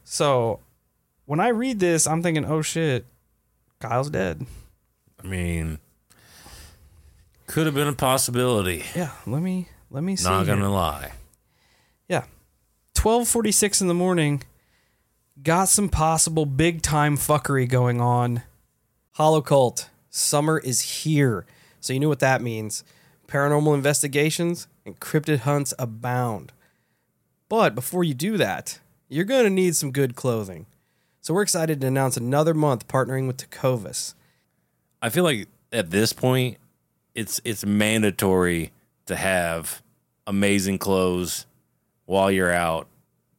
So 0.04 0.60
when 1.24 1.40
I 1.40 1.48
read 1.48 1.80
this, 1.80 2.06
I'm 2.06 2.22
thinking, 2.22 2.44
"Oh 2.44 2.62
shit, 2.62 3.06
Kyle's 3.80 4.10
dead." 4.10 4.46
I 5.24 5.28
mean, 5.28 5.80
could 7.48 7.66
have 7.66 7.76
been 7.76 7.88
a 7.88 7.94
possibility. 7.94 8.84
Yeah, 8.94 9.12
let 9.26 9.42
me 9.42 9.70
let 9.90 10.04
me 10.04 10.18
see. 10.18 10.28
Not 10.28 10.46
gonna 10.46 10.70
lie. 10.70 11.14
Yeah. 12.10 12.26
12:46 12.96 13.80
in 13.80 13.88
the 13.88 13.94
morning. 13.94 14.44
Got 15.42 15.70
some 15.70 15.88
possible 15.88 16.46
big 16.46 16.82
time 16.82 17.16
fuckery 17.16 17.66
going 17.66 18.02
on. 18.02 18.44
Holocult. 19.18 19.88
Summer 20.15 20.60
is 20.60 20.82
here. 20.82 21.43
So 21.79 21.91
you 21.91 22.00
know 22.00 22.08
what 22.08 22.20
that 22.20 22.39
means. 22.39 22.84
Paranormal 23.27 23.74
investigations 23.74 24.67
and 24.86 25.00
cryptid 25.00 25.39
hunts 25.39 25.74
abound. 25.79 26.51
But 27.50 27.74
before 27.74 28.03
you 28.03 28.13
do 28.13 28.38
that, 28.38 28.79
you're 29.10 29.25
going 29.25 29.46
to 29.46 29.50
need 29.50 29.75
some 29.75 29.91
good 29.91 30.15
clothing. 30.15 30.67
So 31.22 31.34
we're 31.34 31.41
excited 31.41 31.82
to 31.82 31.88
announce 31.88 32.15
another 32.15 32.53
month 32.53 32.88
partnering 32.88 33.25
with 33.25 33.38
Tecovas. 33.38 34.13
I 35.01 35.10
feel 35.10 35.24
like 35.24 35.48
at 35.72 35.89
this 35.89 36.13
point, 36.13 36.58
it's 37.15 37.41
it's 37.43 37.65
mandatory 37.65 38.72
to 39.08 39.15
have 39.15 39.82
amazing 40.27 40.77
clothes 40.77 41.48
while 42.05 42.29
you're 42.29 42.53
out 42.53 42.88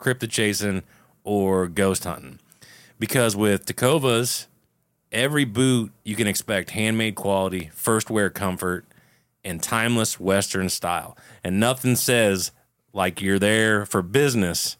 cryptid 0.00 0.30
chasing 0.30 0.82
or 1.22 1.68
ghost 1.68 2.04
hunting, 2.04 2.40
because 2.98 3.36
with 3.36 3.66
Tecovas, 3.66 4.46
every 5.14 5.44
boot 5.44 5.92
you 6.02 6.16
can 6.16 6.26
expect 6.26 6.70
handmade 6.70 7.14
quality, 7.14 7.70
first 7.72 8.10
wear 8.10 8.28
comfort, 8.28 8.84
and 9.44 9.62
timeless 9.62 10.18
Western 10.18 10.68
style, 10.68 11.16
and 11.42 11.60
nothing 11.60 11.96
says 11.96 12.50
like 12.92 13.22
you're 13.22 13.38
there 13.38 13.86
for 13.86 14.02
business, 14.02 14.76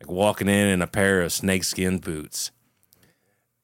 like 0.00 0.10
walking 0.10 0.48
in 0.48 0.68
in 0.68 0.82
a 0.82 0.86
pair 0.86 1.22
of 1.22 1.32
snakeskin 1.32 1.98
boots. 1.98 2.50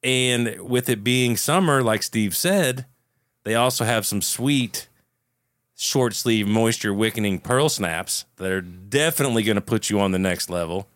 And 0.02 0.60
with 0.60 0.88
it 0.88 1.02
being 1.02 1.36
summer, 1.36 1.82
like 1.82 2.02
Steve 2.02 2.36
said, 2.36 2.86
they 3.44 3.54
also 3.54 3.84
have 3.84 4.04
some 4.04 4.20
sweet 4.20 4.88
short 5.76 6.14
sleeve 6.14 6.46
moisture 6.46 6.92
wickening 6.94 7.38
pearl 7.38 7.68
snaps 7.68 8.26
that 8.36 8.50
are 8.50 8.60
definitely 8.60 9.42
going 9.42 9.56
to 9.56 9.62
put 9.62 9.90
you 9.90 9.98
on 9.98 10.12
the 10.12 10.18
next 10.18 10.50
level. 10.50 10.88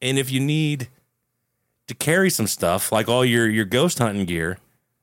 And 0.00 0.18
if 0.18 0.30
you 0.30 0.40
need 0.40 0.88
to 1.88 1.94
carry 1.94 2.30
some 2.30 2.46
stuff 2.46 2.92
like 2.92 3.08
all 3.08 3.24
your 3.24 3.48
your 3.48 3.64
ghost 3.64 3.98
hunting 3.98 4.26
gear, 4.26 4.58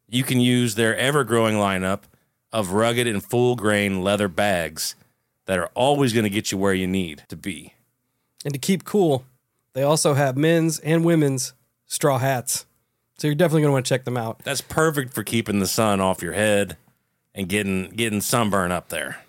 you 0.08 0.24
can 0.24 0.40
use 0.40 0.76
their 0.76 0.96
ever 0.96 1.24
growing 1.24 1.56
lineup 1.56 2.04
of 2.54 2.72
rugged 2.72 3.08
and 3.08 3.24
full 3.24 3.56
grain 3.56 4.02
leather 4.02 4.30
bags 4.30 4.96
that 5.46 5.60
are 5.60 5.70
always 5.74 6.14
going 6.14 6.24
to 6.24 6.30
get 6.30 6.52
you 6.52 6.58
where 6.58 6.74
you 6.74 6.88
need 6.88 7.24
to 7.28 7.36
be. 7.36 7.74
And 8.46 8.54
to 8.54 8.60
keep 8.60 8.86
cool, 8.86 9.26
they 9.74 9.84
also 9.84 10.14
have 10.14 10.38
men's 10.38 10.80
and 10.80 11.04
women's 11.04 11.54
straw 11.86 12.20
hats. 12.20 12.66
So 13.18 13.28
you're 13.28 13.36
definitely 13.36 13.62
going 13.62 13.70
to 13.70 13.74
want 13.74 13.86
to 13.86 13.90
check 13.90 14.06
them 14.06 14.18
out. 14.18 14.40
That's 14.44 14.62
perfect 14.62 15.14
for 15.14 15.24
keeping 15.24 15.60
the 15.60 15.68
sun 15.68 16.02
off 16.02 16.22
your 16.22 16.34
head 16.34 16.78
and 17.34 17.50
getting 17.50 17.90
getting 17.90 18.22
sunburn 18.22 18.72
up 18.72 18.90
there. 18.90 19.24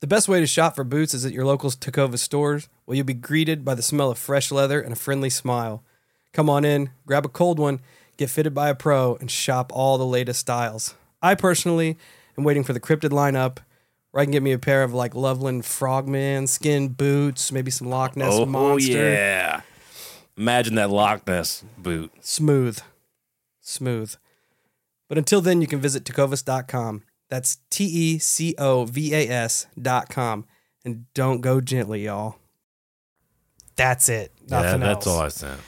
The 0.00 0.06
best 0.06 0.28
way 0.28 0.40
to 0.40 0.46
shop 0.46 0.76
for 0.76 0.84
boots 0.84 1.12
is 1.12 1.26
at 1.26 1.32
your 1.32 1.44
local 1.44 1.70
Tecova 1.70 2.18
stores, 2.18 2.68
where 2.84 2.96
you'll 2.96 3.04
be 3.04 3.14
greeted 3.14 3.64
by 3.64 3.74
the 3.74 3.82
smell 3.82 4.10
of 4.10 4.18
fresh 4.18 4.52
leather 4.52 4.80
and 4.80 4.92
a 4.92 4.96
friendly 4.96 5.30
smile. 5.30 5.82
Come 6.32 6.50
on 6.50 6.64
in, 6.64 6.90
grab 7.06 7.24
a 7.24 7.28
cold 7.28 7.58
one, 7.58 7.80
get 8.16 8.30
fitted 8.30 8.54
by 8.54 8.68
a 8.68 8.74
pro, 8.74 9.16
and 9.16 9.30
shop 9.30 9.72
all 9.74 9.98
the 9.98 10.06
latest 10.06 10.40
styles. 10.40 10.94
I 11.22 11.34
personally 11.34 11.96
am 12.36 12.44
waiting 12.44 12.64
for 12.64 12.72
the 12.72 12.80
cryptid 12.80 13.10
lineup, 13.10 13.58
where 14.10 14.20
I 14.22 14.24
can 14.24 14.32
get 14.32 14.42
me 14.42 14.52
a 14.52 14.58
pair 14.58 14.82
of 14.82 14.94
like 14.94 15.14
Loveland 15.14 15.64
Frogman 15.64 16.46
skin 16.46 16.88
boots, 16.88 17.50
maybe 17.50 17.70
some 17.70 17.88
Loch 17.88 18.16
Ness 18.16 18.32
oh 18.32 18.46
monster. 18.46 18.92
yeah! 18.92 19.62
Imagine 20.36 20.76
that 20.76 20.90
Loch 20.90 21.26
Ness 21.26 21.64
boot. 21.76 22.12
Smooth. 22.20 22.80
Smooth. 23.60 24.14
But 25.08 25.18
until 25.18 25.40
then, 25.40 25.60
you 25.60 25.66
can 25.66 25.80
visit 25.80 26.04
Tecovas.com. 26.04 27.02
That's 27.28 27.58
T 27.70 27.84
E 27.84 28.18
C 28.18 28.54
O 28.58 28.84
V 28.84 29.14
A 29.14 29.28
S 29.28 29.66
dot 29.80 30.08
com. 30.08 30.46
And 30.84 31.12
don't 31.12 31.40
go 31.40 31.60
gently, 31.60 32.04
y'all. 32.04 32.36
That's 33.76 34.08
it. 34.08 34.32
Nothing 34.48 34.80
yeah, 34.80 34.86
that's 34.86 35.06
else. 35.06 35.16
all 35.16 35.22
I 35.22 35.28
sent. 35.28 35.60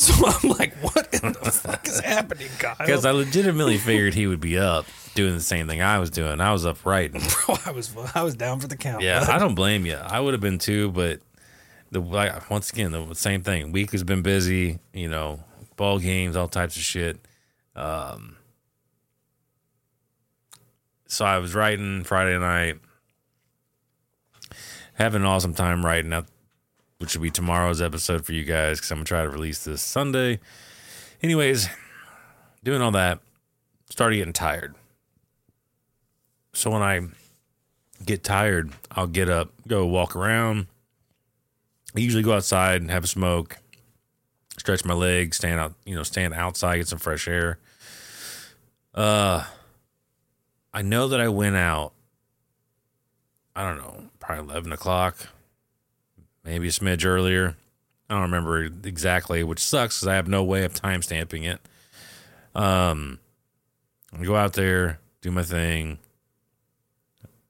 So 0.10 0.14
I'm 0.26 0.48
like, 0.50 0.74
what 0.76 1.12
in 1.12 1.32
the 1.32 1.52
fuck 1.52 1.86
is 1.86 2.00
happening, 2.00 2.48
Kyle? 2.58 2.74
Because 2.78 3.04
I 3.04 3.10
legitimately 3.10 3.76
figured 3.76 4.14
he 4.14 4.26
would 4.26 4.40
be 4.40 4.56
up 4.56 4.86
doing 5.14 5.34
the 5.34 5.42
same 5.42 5.66
thing 5.66 5.82
I 5.82 5.98
was 5.98 6.08
doing. 6.08 6.40
I 6.40 6.52
was 6.52 6.64
up 6.64 6.86
writing. 6.86 7.20
Bro, 7.46 7.56
I 7.66 7.70
was 7.72 7.94
I 8.14 8.22
was 8.22 8.34
down 8.34 8.60
for 8.60 8.66
the 8.66 8.78
count. 8.78 9.02
Yeah, 9.02 9.20
bud. 9.20 9.28
I 9.28 9.38
don't 9.38 9.54
blame 9.54 9.84
you. 9.84 9.96
I 9.96 10.18
would 10.18 10.32
have 10.32 10.40
been 10.40 10.58
too, 10.58 10.90
but 10.90 11.20
the 11.90 12.00
like 12.00 12.48
once 12.48 12.70
again 12.70 12.92
the 12.92 13.14
same 13.14 13.42
thing. 13.42 13.72
Week 13.72 13.92
has 13.92 14.02
been 14.02 14.22
busy. 14.22 14.78
You 14.94 15.08
know, 15.08 15.40
ball 15.76 15.98
games, 15.98 16.34
all 16.34 16.48
types 16.48 16.76
of 16.76 16.82
shit. 16.82 17.18
Um, 17.76 18.36
so 21.08 21.26
I 21.26 21.38
was 21.38 21.54
writing 21.54 22.04
Friday 22.04 22.38
night, 22.38 22.78
having 24.94 25.20
an 25.22 25.26
awesome 25.26 25.52
time 25.52 25.84
writing 25.84 26.14
up, 26.14 26.26
which 27.00 27.16
will 27.16 27.22
be 27.22 27.30
tomorrow's 27.30 27.80
episode 27.80 28.26
for 28.26 28.32
you 28.34 28.44
guys 28.44 28.78
because 28.78 28.90
I'm 28.90 28.98
gonna 28.98 29.06
try 29.06 29.22
to 29.22 29.30
release 29.30 29.64
this 29.64 29.80
Sunday. 29.80 30.38
Anyways, 31.22 31.68
doing 32.62 32.82
all 32.82 32.90
that, 32.92 33.20
started 33.88 34.16
getting 34.16 34.34
tired. 34.34 34.74
So 36.52 36.70
when 36.70 36.82
I 36.82 37.00
get 38.04 38.22
tired, 38.22 38.72
I'll 38.90 39.06
get 39.06 39.30
up, 39.30 39.50
go 39.66 39.86
walk 39.86 40.14
around. 40.14 40.66
I 41.96 42.00
usually 42.00 42.22
go 42.22 42.34
outside 42.34 42.82
and 42.82 42.90
have 42.90 43.04
a 43.04 43.08
smoke, 43.08 43.56
stretch 44.58 44.84
my 44.84 44.94
legs, 44.94 45.38
stand 45.38 45.58
out, 45.58 45.74
you 45.86 45.94
know, 45.94 46.02
stand 46.02 46.34
outside, 46.34 46.76
get 46.76 46.88
some 46.88 46.98
fresh 46.98 47.26
air. 47.26 47.58
Uh, 48.94 49.44
I 50.74 50.82
know 50.82 51.08
that 51.08 51.20
I 51.20 51.28
went 51.28 51.56
out. 51.56 51.92
I 53.56 53.64
don't 53.64 53.78
know, 53.78 54.10
probably 54.18 54.44
eleven 54.44 54.72
o'clock, 54.72 55.16
maybe 56.44 56.68
a 56.68 56.70
smidge 56.70 57.04
earlier. 57.04 57.56
I 58.08 58.14
don't 58.14 58.22
remember 58.22 58.64
exactly, 58.64 59.44
which 59.44 59.60
sucks 59.60 59.98
because 59.98 60.08
I 60.08 60.14
have 60.14 60.28
no 60.28 60.42
way 60.42 60.64
of 60.64 60.74
timestamping 60.74 61.44
it. 61.44 61.60
Um, 62.54 63.20
I 64.12 64.24
go 64.24 64.34
out 64.34 64.54
there, 64.54 64.98
do 65.20 65.30
my 65.30 65.44
thing, 65.44 65.98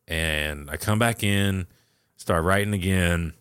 and 0.07 0.69
I 0.69 0.77
come 0.77 0.99
back 0.99 1.23
in, 1.23 1.67
start 2.17 2.45
writing 2.45 2.75
again. 2.75 3.33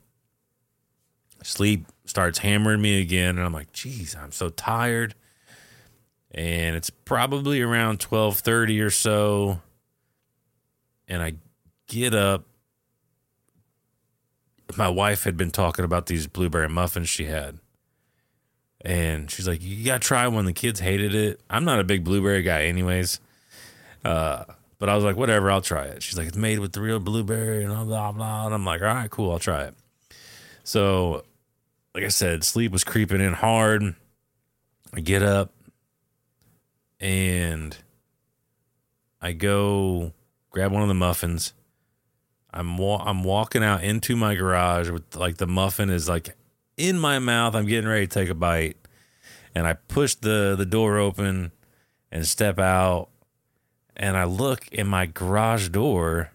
Sleep 1.44 1.86
starts 2.06 2.40
hammering 2.40 2.82
me 2.82 3.02
again, 3.02 3.38
and 3.38 3.46
I'm 3.46 3.54
like, 3.54 3.74
"Geez, 3.74 4.16
I'm 4.16 4.32
so 4.32 4.50
tired." 4.50 5.16
And 6.32 6.76
it's 6.76 6.90
probably 6.90 7.62
around 7.62 8.00
twelve 8.00 8.40
thirty 8.40 8.80
or 8.80 8.92
so, 8.92 9.62
and 11.08 11.22
I 11.22 11.34
get 11.88 12.14
up. 12.14 12.46
My 14.78 14.90
wife 14.90 15.24
had 15.24 15.36
been 15.36 15.52
talking 15.52 15.84
about 15.86 16.06
these 16.06 16.28
blueberry 16.28 16.70
muffins 16.70 17.10
she 17.10 17.26
had. 17.26 17.60
And 18.82 19.30
she's 19.30 19.48
like, 19.48 19.62
You 19.62 19.84
gotta 19.86 20.00
try 20.00 20.28
one. 20.28 20.46
The 20.46 20.54
kids 20.54 20.80
hated 20.80 21.14
it. 21.14 21.42
I'm 21.50 21.66
not 21.66 21.80
a 21.80 21.84
big 21.84 22.04
blueberry 22.04 22.44
guy, 22.44 22.64
anyways. 22.64 23.20
Uh, 24.06 24.46
but 24.80 24.88
I 24.88 24.96
was 24.96 25.04
like, 25.04 25.18
whatever, 25.18 25.52
I'll 25.52 25.62
try 25.62 25.84
it. 25.86 26.02
She's 26.02 26.18
like, 26.18 26.28
it's 26.28 26.38
made 26.38 26.60
with 26.60 26.72
the 26.72 26.80
real 26.80 27.00
blueberry 27.00 27.66
and 27.66 27.74
blah, 27.74 27.84
blah, 27.84 28.12
blah. 28.14 28.46
And 28.46 28.56
I'm 28.56 28.66
like, 28.66 28.82
all 28.82 28.88
right, 28.88 29.10
cool, 29.10 29.32
I'll 29.32 29.40
try 29.40 29.64
it. 29.66 29.76
So, 30.64 31.26
like 31.94 32.06
I 32.06 32.10
said, 32.10 32.46
sleep 32.46 32.72
was 32.72 32.86
creeping 32.86 33.20
in 33.20 33.34
hard. 33.34 33.96
I 34.94 35.02
get 35.02 35.22
up 35.22 35.52
and 37.00 37.76
I 39.22 39.34
go 39.34 40.14
grab 40.50 40.72
one 40.72 40.82
of 40.82 40.88
the 40.88 40.94
muffins. 40.94 41.54
I'm 42.52 42.78
wa- 42.78 43.04
I'm 43.06 43.24
walking 43.24 43.64
out 43.64 43.84
into 43.84 44.16
my 44.16 44.36
garage 44.36 44.90
with 44.90 45.16
like 45.16 45.38
the 45.38 45.48
muffin 45.48 45.90
is 45.90 46.10
like 46.10 46.36
in 46.78 46.98
my 47.00 47.20
mouth. 47.20 47.56
I'm 47.56 47.66
getting 47.66 47.90
ready 47.90 48.08
to 48.08 48.14
take 48.14 48.30
a 48.30 48.36
bite, 48.36 48.78
and 49.54 49.68
I 49.68 49.74
push 49.74 50.16
the 50.16 50.56
the 50.58 50.66
door 50.66 50.98
open 50.98 51.52
and 52.12 52.26
step 52.28 52.58
out, 52.58 53.10
and 53.96 54.18
I 54.18 54.24
look 54.24 54.68
in 54.70 54.88
my 54.88 55.06
garage 55.06 55.70
door, 55.70 56.32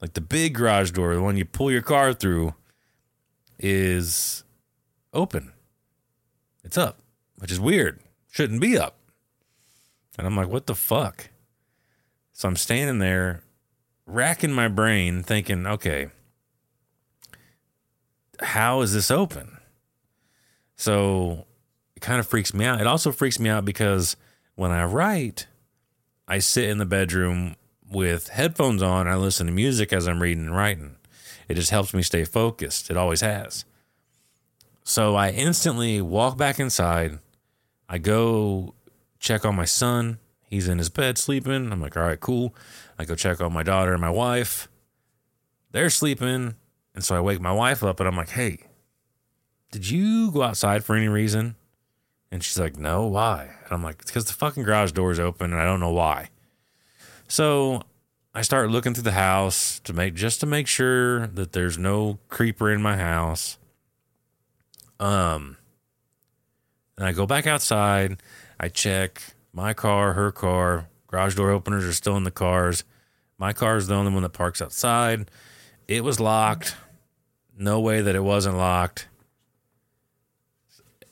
like 0.00 0.14
the 0.14 0.20
big 0.20 0.54
garage 0.54 0.92
door, 0.92 1.14
the 1.14 1.22
one 1.22 1.36
you 1.36 1.44
pull 1.44 1.70
your 1.70 1.82
car 1.82 2.14
through, 2.14 2.54
is 3.58 4.44
open. 5.12 5.52
It's 6.62 6.78
up, 6.78 6.98
which 7.36 7.52
is 7.52 7.60
weird. 7.60 8.00
Shouldn't 8.30 8.60
be 8.60 8.78
up. 8.78 8.96
And 10.16 10.26
I'm 10.26 10.36
like, 10.36 10.48
what 10.48 10.66
the 10.66 10.74
fuck? 10.74 11.28
So 12.32 12.48
I'm 12.48 12.56
standing 12.56 12.98
there, 12.98 13.42
racking 14.06 14.52
my 14.52 14.68
brain, 14.68 15.22
thinking, 15.22 15.66
okay, 15.66 16.08
how 18.40 18.80
is 18.80 18.92
this 18.92 19.10
open? 19.10 19.58
So 20.76 21.46
it 21.96 22.00
kind 22.00 22.20
of 22.20 22.26
freaks 22.26 22.52
me 22.52 22.64
out. 22.64 22.80
It 22.80 22.86
also 22.86 23.12
freaks 23.12 23.38
me 23.38 23.48
out 23.48 23.64
because 23.64 24.16
when 24.54 24.70
I 24.70 24.84
write, 24.84 25.46
I 26.26 26.38
sit 26.38 26.68
in 26.68 26.78
the 26.78 26.86
bedroom 26.86 27.56
with 27.90 28.28
headphones 28.28 28.82
on. 28.82 29.06
I 29.06 29.16
listen 29.16 29.46
to 29.46 29.52
music 29.52 29.92
as 29.92 30.08
I'm 30.08 30.22
reading 30.22 30.46
and 30.46 30.56
writing. 30.56 30.96
It 31.48 31.54
just 31.54 31.70
helps 31.70 31.94
me 31.94 32.02
stay 32.02 32.24
focused. 32.24 32.90
It 32.90 32.96
always 32.96 33.20
has. 33.20 33.64
So 34.82 35.14
I 35.14 35.30
instantly 35.30 36.00
walk 36.00 36.36
back 36.36 36.58
inside. 36.58 37.18
I 37.88 37.98
go 37.98 38.74
check 39.18 39.44
on 39.44 39.54
my 39.54 39.64
son. 39.64 40.18
He's 40.42 40.68
in 40.68 40.78
his 40.78 40.88
bed 40.88 41.18
sleeping. 41.18 41.72
I'm 41.72 41.80
like, 41.80 41.96
all 41.96 42.02
right, 42.02 42.20
cool. 42.20 42.54
I 42.98 43.04
go 43.04 43.14
check 43.14 43.40
on 43.40 43.52
my 43.52 43.62
daughter 43.62 43.92
and 43.92 44.00
my 44.00 44.10
wife. 44.10 44.68
They're 45.72 45.90
sleeping. 45.90 46.54
And 46.94 47.04
so 47.04 47.16
I 47.16 47.20
wake 47.20 47.40
my 47.40 47.52
wife 47.52 47.82
up 47.82 47.98
and 47.98 48.08
I'm 48.08 48.16
like, 48.16 48.30
hey, 48.30 48.58
did 49.72 49.90
you 49.90 50.30
go 50.30 50.42
outside 50.42 50.84
for 50.84 50.94
any 50.94 51.08
reason? 51.08 51.56
And 52.30 52.42
she's 52.42 52.58
like, 52.58 52.76
no, 52.76 53.06
why? 53.06 53.50
And 53.64 53.72
I'm 53.72 53.82
like, 53.82 53.96
it's 54.00 54.10
because 54.10 54.26
the 54.26 54.32
fucking 54.32 54.62
garage 54.62 54.92
door 54.92 55.10
is 55.10 55.18
open 55.18 55.52
and 55.52 55.60
I 55.60 55.64
don't 55.64 55.80
know 55.80 55.90
why. 55.90 56.30
So 57.26 57.82
I 58.34 58.42
start 58.42 58.70
looking 58.70 58.94
through 58.94 59.04
the 59.04 59.12
house 59.12 59.80
to 59.80 59.92
make 59.92 60.14
just 60.14 60.40
to 60.40 60.46
make 60.46 60.66
sure 60.66 61.26
that 61.28 61.52
there's 61.52 61.78
no 61.78 62.18
creeper 62.28 62.70
in 62.72 62.82
my 62.82 62.96
house. 62.96 63.58
Um, 65.00 65.56
and 66.96 67.06
I 67.06 67.12
go 67.12 67.26
back 67.26 67.46
outside. 67.46 68.20
I 68.58 68.68
check 68.68 69.22
my 69.52 69.74
car, 69.74 70.12
her 70.14 70.32
car. 70.32 70.88
Garage 71.14 71.36
door 71.36 71.52
openers 71.52 71.84
are 71.84 71.92
still 71.92 72.16
in 72.16 72.24
the 72.24 72.32
cars. 72.32 72.82
My 73.38 73.52
car 73.52 73.76
is 73.76 73.86
the 73.86 73.94
only 73.94 74.12
one 74.12 74.24
that 74.24 74.30
parks 74.30 74.60
outside. 74.60 75.30
It 75.86 76.02
was 76.02 76.18
locked. 76.18 76.74
No 77.56 77.78
way 77.78 78.00
that 78.00 78.16
it 78.16 78.24
wasn't 78.24 78.56
locked. 78.56 79.06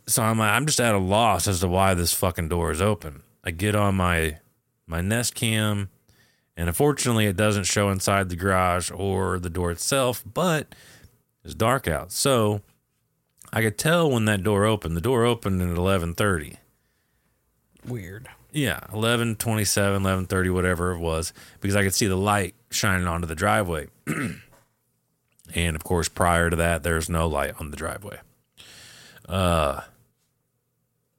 So 0.09 0.25
I'm 0.25 0.41
I'm 0.41 0.67
just 0.67 0.81
at 0.81 0.97
a 0.97 0.99
loss 0.99 1.47
as 1.47 1.61
to 1.61 1.69
why 1.69 1.95
this 1.95 2.13
fucking 2.13 2.49
door 2.49 2.73
is 2.73 2.83
open. 2.83 3.23
I 3.45 3.53
get 3.53 3.77
on 3.77 3.95
my 3.95 4.41
my 4.89 5.03
Nest 5.03 5.37
Cam, 5.37 5.89
and 6.57 6.67
unfortunately, 6.67 7.27
it 7.27 7.37
doesn't 7.37 7.65
show 7.65 7.89
inside 7.89 8.29
the 8.29 8.35
garage 8.35 8.91
or 8.91 9.39
the 9.39 9.51
door 9.51 9.71
itself, 9.71 10.25
but 10.35 10.75
it's 11.45 11.55
dark 11.55 11.87
out. 11.87 12.11
So 12.11 12.61
I 13.53 13.63
could 13.63 13.79
tell 13.79 14.11
when 14.11 14.25
that 14.25 14.43
door 14.43 14.65
opened. 14.65 14.97
The 14.97 15.01
door 15.01 15.25
opened 15.25 15.63
at 15.63 15.69
11:30. 15.69 16.57
Weird. 17.87 18.29
Yeah, 18.53 18.81
11:27, 18.93 20.03
11:30 20.03 20.51
whatever 20.53 20.93
it 20.93 20.99
was 20.99 21.33
because 21.61 21.75
I 21.75 21.83
could 21.83 21.95
see 21.95 22.07
the 22.07 22.17
light 22.17 22.55
shining 22.71 23.07
onto 23.07 23.27
the 23.27 23.35
driveway. 23.35 23.89
and 25.55 25.77
of 25.77 25.85
course, 25.85 26.09
prior 26.09 26.51
to 26.51 26.57
that 26.57 26.83
there's 26.83 27.09
no 27.09 27.27
light 27.27 27.55
on 27.59 27.71
the 27.71 27.77
driveway. 27.77 28.21
Uh 29.27 29.81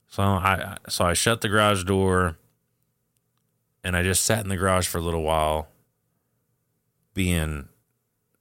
so 0.08 0.22
I 0.22 0.78
so 0.88 1.06
I 1.06 1.14
shut 1.14 1.42
the 1.42 1.50
garage 1.50 1.84
door 1.86 2.38
and 3.84 3.98
I 3.98 4.04
just 4.04 4.24
sat 4.24 4.44
in 4.44 4.50
the 4.50 4.58
garage 4.58 4.88
for 4.88 5.00
a 5.00 5.02
little 5.02 5.24
while 5.24 5.68
being 7.16 7.68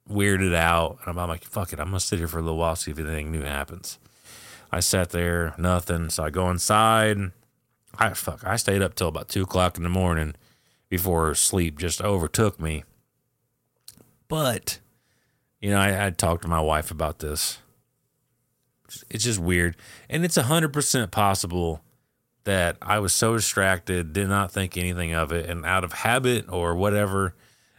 weirded 0.07 0.53
out 0.53 0.99
and 1.03 1.19
I'm 1.19 1.27
like 1.27 1.43
fuck 1.45 1.73
it, 1.73 1.79
I'm 1.79 1.91
to 1.91 1.99
sit 1.99 2.19
here 2.19 2.27
for 2.27 2.37
a 2.37 2.43
little 2.43 2.57
while 2.57 2.75
see 2.75 2.91
if 2.91 2.99
anything 2.99 3.31
new 3.31 3.41
happens. 3.41 3.97
I 4.71 4.81
sat 4.81 5.09
there, 5.09 5.53
nothing. 5.57 6.09
So 6.09 6.23
I 6.23 6.29
go 6.31 6.49
inside. 6.49 7.31
I 7.97 8.13
fuck. 8.13 8.45
I 8.45 8.55
stayed 8.55 8.81
up 8.81 8.95
till 8.95 9.07
about 9.07 9.29
two 9.29 9.43
o'clock 9.43 9.77
in 9.77 9.83
the 9.83 9.89
morning 9.89 10.35
before 10.89 11.33
sleep 11.35 11.79
just 11.79 12.01
overtook 12.01 12.59
me. 12.59 12.83
But 14.27 14.79
you 15.59 15.69
know, 15.69 15.79
I, 15.79 16.07
I 16.07 16.09
talked 16.09 16.41
to 16.41 16.47
my 16.47 16.61
wife 16.61 16.91
about 16.91 17.19
this. 17.19 17.59
It's 19.09 19.23
just 19.23 19.39
weird, 19.39 19.75
and 20.09 20.23
it's 20.25 20.35
hundred 20.35 20.73
percent 20.73 21.11
possible 21.11 21.81
that 22.43 22.77
I 22.81 22.99
was 22.99 23.13
so 23.13 23.35
distracted, 23.35 24.13
did 24.13 24.27
not 24.27 24.51
think 24.51 24.75
anything 24.75 25.13
of 25.13 25.31
it, 25.31 25.49
and 25.49 25.65
out 25.65 25.83
of 25.83 25.93
habit 25.93 26.45
or 26.49 26.75
whatever, 26.75 27.35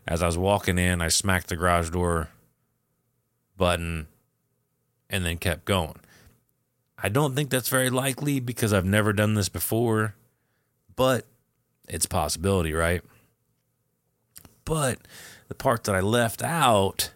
as 0.08 0.22
I 0.22 0.26
was 0.26 0.38
walking 0.38 0.78
in, 0.78 1.02
I 1.02 1.08
smacked 1.08 1.48
the 1.48 1.56
garage 1.56 1.90
door 1.90 2.30
button, 3.56 4.08
and 5.08 5.24
then 5.24 5.38
kept 5.38 5.64
going. 5.64 5.96
I 7.04 7.10
don't 7.10 7.34
think 7.34 7.50
that's 7.50 7.68
very 7.68 7.90
likely 7.90 8.40
because 8.40 8.72
I've 8.72 8.86
never 8.86 9.12
done 9.12 9.34
this 9.34 9.50
before, 9.50 10.14
but 10.96 11.26
it's 11.86 12.06
a 12.06 12.08
possibility, 12.08 12.72
right? 12.72 13.02
But 14.64 15.00
the 15.48 15.54
part 15.54 15.84
that 15.84 15.94
I 15.94 16.00
left 16.00 16.42
out 16.42 17.10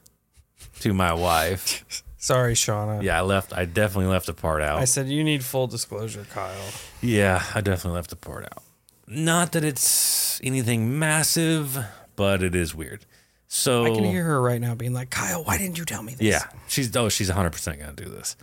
to 0.81 0.93
my 0.93 1.15
wife, 1.15 2.03
Sorry, 2.19 2.53
Shauna. 2.53 3.03
yeah, 3.03 3.17
I 3.17 3.23
left. 3.23 3.57
I 3.57 3.65
definitely 3.65 4.11
left 4.11 4.29
a 4.29 4.35
part 4.35 4.61
out. 4.61 4.79
I 4.79 4.85
said 4.85 5.09
you 5.09 5.25
need 5.25 5.43
full 5.43 5.67
disclosure, 5.67 6.27
Kyle. 6.35 6.55
Yeah, 7.01 7.43
I 7.55 7.63
definitely 7.63 7.97
left 7.97 8.13
a 8.13 8.17
part 8.17 8.45
out. 8.45 8.63
Not 9.07 9.53
that 9.53 9.65
it's 9.65 10.39
anything 10.45 10.99
massive, 10.99 11.79
but 12.15 12.43
it 12.43 12.55
is 12.55 12.75
weird. 12.75 13.07
So 13.47 13.87
I 13.87 13.95
can 13.95 14.05
hear 14.05 14.25
her 14.25 14.43
right 14.43 14.61
now 14.61 14.75
being 14.75 14.93
like, 14.93 15.09
Kyle, 15.09 15.45
why 15.45 15.57
didn't 15.57 15.79
you 15.79 15.87
tell 15.87 16.03
me 16.03 16.13
this? 16.13 16.27
Yeah, 16.27 16.43
she's 16.67 16.95
oh, 16.95 17.09
she's 17.09 17.29
100 17.29 17.53
percent 17.53 17.81
gonna 17.81 17.95
do 17.95 18.05
this. 18.05 18.37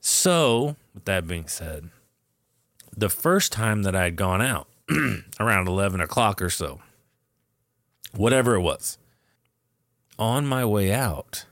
So, 0.00 0.76
with 0.94 1.04
that 1.04 1.26
being 1.26 1.48
said, 1.48 1.90
the 2.96 3.08
first 3.08 3.52
time 3.52 3.82
that 3.82 3.94
I 3.94 4.04
had 4.04 4.16
gone 4.16 4.42
out 4.42 4.68
around 5.40 5.68
11 5.68 6.00
o'clock 6.00 6.40
or 6.42 6.50
so, 6.50 6.80
whatever 8.14 8.54
it 8.54 8.60
was, 8.60 8.98
on 10.18 10.46
my 10.46 10.64
way 10.64 10.92
out, 10.92 11.44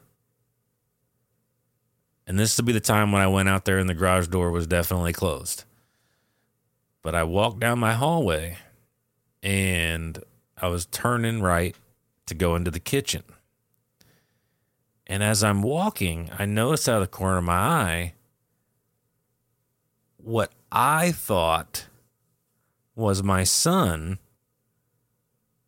and 2.27 2.39
this 2.39 2.57
would 2.57 2.67
be 2.67 2.73
the 2.73 2.81
time 2.81 3.13
when 3.13 3.23
I 3.23 3.29
went 3.29 3.49
out 3.49 3.65
there 3.65 3.79
and 3.79 3.89
the 3.89 3.95
garage 3.95 4.27
door 4.29 4.51
was 4.51 4.67
definitely 4.67 5.13
closed. 5.13 5.65
But 7.03 7.15
I 7.15 7.23
walked 7.23 7.61
down 7.61 7.79
my 7.79 7.95
hallway 7.95 8.59
and 9.43 10.19
I 10.59 10.67
was 10.67 10.87
turning 10.87 11.41
right 11.41 11.77
to 12.27 12.35
go 12.35 12.57
into 12.57 12.73
the 12.73 12.81
kitchen. 12.81 13.23
And 15.07 15.23
as 15.23 15.45
I'm 15.45 15.63
walking, 15.63 16.31
I 16.37 16.47
noticed 16.47 16.89
out 16.89 16.97
of 16.97 17.03
the 17.03 17.17
corner 17.17 17.39
of 17.39 17.45
my 17.45 17.55
eye 17.55 18.15
what 20.27 20.51
I 20.73 21.13
thought 21.13 21.87
was 22.97 23.23
my 23.23 23.45
son 23.45 24.19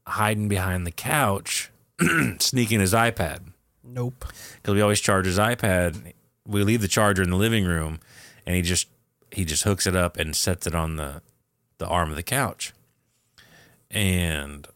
hiding 0.04 0.48
behind 0.48 0.84
the 0.84 0.90
couch, 0.90 1.70
sneaking 2.40 2.80
his 2.80 2.92
iPad. 2.92 3.52
Nope. 3.84 4.24
Because 4.56 4.74
we 4.74 4.80
always 4.80 5.00
charge 5.00 5.26
his 5.26 5.38
iPad. 5.38 6.12
We 6.44 6.64
leave 6.64 6.80
the 6.80 6.88
charger 6.88 7.22
in 7.22 7.30
the 7.30 7.36
living 7.36 7.66
room, 7.66 8.00
and 8.44 8.56
he 8.56 8.62
just 8.62 8.88
he 9.30 9.44
just 9.44 9.62
hooks 9.62 9.86
it 9.86 9.94
up 9.94 10.16
and 10.16 10.34
sets 10.34 10.66
it 10.66 10.74
on 10.74 10.96
the 10.96 11.22
the 11.78 11.86
arm 11.86 12.10
of 12.10 12.16
the 12.16 12.22
couch. 12.24 12.72
And 13.92 14.66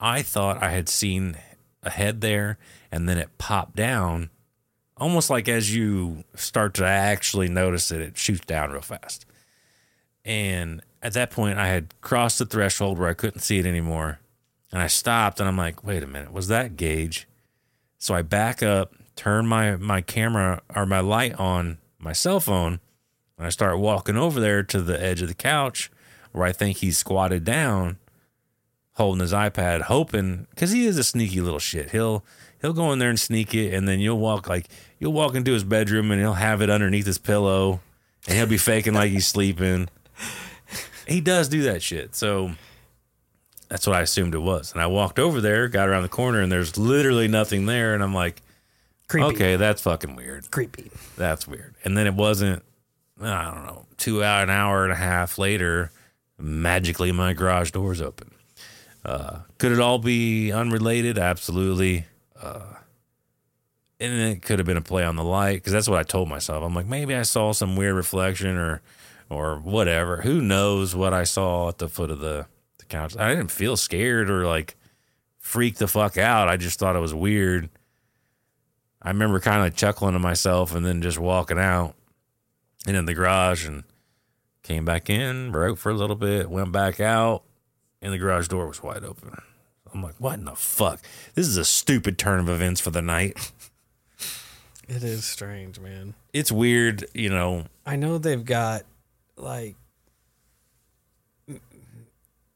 I 0.00 0.22
thought 0.22 0.60
I 0.60 0.70
had 0.70 0.88
seen 0.88 1.36
a 1.84 1.90
head 1.90 2.22
there, 2.22 2.58
and 2.90 3.08
then 3.08 3.18
it 3.18 3.38
popped 3.38 3.76
down, 3.76 4.30
almost 4.96 5.30
like 5.30 5.48
as 5.48 5.72
you 5.72 6.24
start 6.34 6.74
to 6.74 6.84
actually 6.84 7.48
notice 7.48 7.92
it, 7.92 8.00
it 8.00 8.18
shoots 8.18 8.44
down 8.44 8.72
real 8.72 8.80
fast. 8.80 9.26
And 10.28 10.82
at 11.02 11.14
that 11.14 11.30
point, 11.30 11.58
I 11.58 11.68
had 11.68 11.94
crossed 12.02 12.38
the 12.38 12.44
threshold 12.44 12.98
where 12.98 13.08
I 13.08 13.14
couldn't 13.14 13.40
see 13.40 13.58
it 13.58 13.64
anymore. 13.66 14.20
And 14.70 14.82
I 14.82 14.86
stopped 14.86 15.40
and 15.40 15.48
I'm 15.48 15.56
like, 15.56 15.82
wait 15.82 16.02
a 16.02 16.06
minute, 16.06 16.32
was 16.32 16.48
that 16.48 16.76
Gage? 16.76 17.26
So 17.96 18.14
I 18.14 18.20
back 18.20 18.62
up, 18.62 18.94
turn 19.16 19.46
my, 19.46 19.76
my 19.76 20.02
camera 20.02 20.60
or 20.76 20.84
my 20.84 21.00
light 21.00 21.34
on 21.40 21.78
my 21.98 22.12
cell 22.12 22.40
phone, 22.40 22.78
and 23.38 23.46
I 23.46 23.48
start 23.48 23.78
walking 23.78 24.18
over 24.18 24.38
there 24.38 24.62
to 24.64 24.82
the 24.82 25.02
edge 25.02 25.22
of 25.22 25.28
the 25.28 25.34
couch 25.34 25.90
where 26.32 26.44
I 26.44 26.52
think 26.52 26.76
he's 26.76 26.98
squatted 26.98 27.44
down, 27.44 27.98
holding 28.94 29.22
his 29.22 29.32
iPad, 29.32 29.82
hoping 29.82 30.46
because 30.50 30.72
he 30.72 30.86
is 30.86 30.98
a 30.98 31.04
sneaky 31.04 31.40
little 31.40 31.58
shit. 31.58 31.90
He'll 31.90 32.22
he'll 32.60 32.74
go 32.74 32.92
in 32.92 32.98
there 32.98 33.08
and 33.08 33.18
sneak 33.18 33.54
it, 33.54 33.72
and 33.72 33.88
then 33.88 33.98
you'll 33.98 34.18
walk 34.18 34.48
like 34.48 34.66
you'll 34.98 35.12
walk 35.12 35.34
into 35.34 35.52
his 35.52 35.64
bedroom 35.64 36.10
and 36.10 36.20
he'll 36.20 36.34
have 36.34 36.60
it 36.60 36.70
underneath 36.70 37.06
his 37.06 37.18
pillow, 37.18 37.80
and 38.26 38.36
he'll 38.36 38.46
be 38.46 38.58
faking 38.58 38.94
like 38.94 39.10
he's 39.10 39.26
sleeping. 39.26 39.88
He 41.08 41.20
does 41.20 41.48
do 41.48 41.62
that 41.62 41.82
shit. 41.82 42.14
So 42.14 42.52
that's 43.68 43.86
what 43.86 43.96
I 43.96 44.02
assumed 44.02 44.34
it 44.34 44.38
was. 44.38 44.72
And 44.72 44.80
I 44.80 44.86
walked 44.86 45.18
over 45.18 45.40
there, 45.40 45.68
got 45.68 45.88
around 45.88 46.02
the 46.02 46.08
corner, 46.08 46.40
and 46.40 46.50
there's 46.50 46.76
literally 46.78 47.28
nothing 47.28 47.66
there. 47.66 47.94
And 47.94 48.02
I'm 48.02 48.14
like, 48.14 48.42
Creepy. 49.08 49.26
okay, 49.26 49.56
that's 49.56 49.82
fucking 49.82 50.16
weird. 50.16 50.50
Creepy. 50.50 50.90
That's 51.16 51.46
weird. 51.48 51.74
And 51.84 51.96
then 51.96 52.06
it 52.06 52.14
wasn't, 52.14 52.62
I 53.20 53.50
don't 53.52 53.66
know, 53.66 53.86
two 53.96 54.22
hour, 54.22 54.42
an 54.42 54.50
hour 54.50 54.84
and 54.84 54.92
a 54.92 54.96
half 54.96 55.38
later, 55.38 55.90
magically 56.38 57.10
my 57.12 57.32
garage 57.32 57.70
door's 57.70 58.02
open. 58.02 58.30
Uh, 59.04 59.40
could 59.58 59.72
it 59.72 59.80
all 59.80 59.98
be 59.98 60.52
unrelated? 60.52 61.18
Absolutely. 61.18 62.04
Uh, 62.40 62.74
and 64.00 64.12
it 64.12 64.42
could 64.42 64.58
have 64.58 64.66
been 64.66 64.76
a 64.76 64.82
play 64.82 65.04
on 65.04 65.16
the 65.16 65.24
light 65.24 65.54
because 65.54 65.72
that's 65.72 65.88
what 65.88 65.98
I 65.98 66.02
told 66.02 66.28
myself. 66.28 66.62
I'm 66.62 66.74
like, 66.74 66.86
maybe 66.86 67.14
I 67.14 67.22
saw 67.22 67.52
some 67.52 67.76
weird 67.76 67.96
reflection 67.96 68.56
or, 68.56 68.80
or 69.30 69.56
whatever. 69.56 70.22
Who 70.22 70.40
knows 70.40 70.94
what 70.94 71.12
I 71.12 71.24
saw 71.24 71.68
at 71.68 71.78
the 71.78 71.88
foot 71.88 72.10
of 72.10 72.20
the, 72.20 72.46
the 72.78 72.84
couch? 72.86 73.16
I 73.16 73.28
didn't 73.28 73.50
feel 73.50 73.76
scared 73.76 74.30
or 74.30 74.46
like 74.46 74.76
freaked 75.38 75.78
the 75.78 75.88
fuck 75.88 76.16
out. 76.16 76.48
I 76.48 76.56
just 76.56 76.78
thought 76.78 76.96
it 76.96 77.00
was 77.00 77.14
weird. 77.14 77.70
I 79.00 79.08
remember 79.08 79.40
kind 79.40 79.66
of 79.66 79.76
chuckling 79.76 80.14
to 80.14 80.18
myself 80.18 80.74
and 80.74 80.84
then 80.84 81.02
just 81.02 81.18
walking 81.18 81.58
out 81.58 81.94
and 82.86 82.96
in 82.96 83.06
the 83.06 83.14
garage 83.14 83.66
and 83.66 83.84
came 84.62 84.84
back 84.84 85.08
in, 85.08 85.50
broke 85.50 85.78
for 85.78 85.90
a 85.90 85.94
little 85.94 86.16
bit, 86.16 86.50
went 86.50 86.72
back 86.72 87.00
out, 87.00 87.42
and 88.02 88.12
the 88.12 88.18
garage 88.18 88.48
door 88.48 88.66
was 88.66 88.82
wide 88.82 89.04
open. 89.04 89.36
I'm 89.94 90.02
like, 90.02 90.16
what 90.18 90.38
in 90.38 90.44
the 90.44 90.54
fuck? 90.54 91.00
This 91.34 91.46
is 91.46 91.56
a 91.56 91.64
stupid 91.64 92.18
turn 92.18 92.40
of 92.40 92.48
events 92.48 92.80
for 92.80 92.90
the 92.90 93.02
night. 93.02 93.52
It 94.88 95.02
is 95.02 95.24
strange, 95.24 95.78
man. 95.78 96.14
It's 96.32 96.50
weird, 96.50 97.06
you 97.14 97.28
know. 97.28 97.66
I 97.84 97.96
know 97.96 98.18
they've 98.18 98.44
got 98.44 98.84
like 99.38 99.76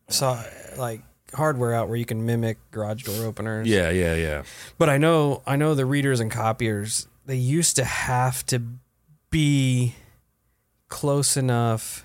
so 0.08 0.38
like 0.76 1.00
hardware 1.34 1.74
out 1.74 1.88
where 1.88 1.96
you 1.96 2.04
can 2.04 2.26
mimic 2.26 2.58
garage 2.70 3.04
door 3.04 3.24
openers. 3.24 3.66
Yeah, 3.66 3.90
yeah, 3.90 4.14
yeah. 4.14 4.42
But 4.78 4.88
I 4.88 4.98
know 4.98 5.42
I 5.46 5.56
know 5.56 5.74
the 5.74 5.86
readers 5.86 6.20
and 6.20 6.30
copiers 6.30 7.08
they 7.26 7.36
used 7.36 7.76
to 7.76 7.84
have 7.84 8.44
to 8.46 8.62
be 9.30 9.94
close 10.88 11.36
enough 11.36 12.04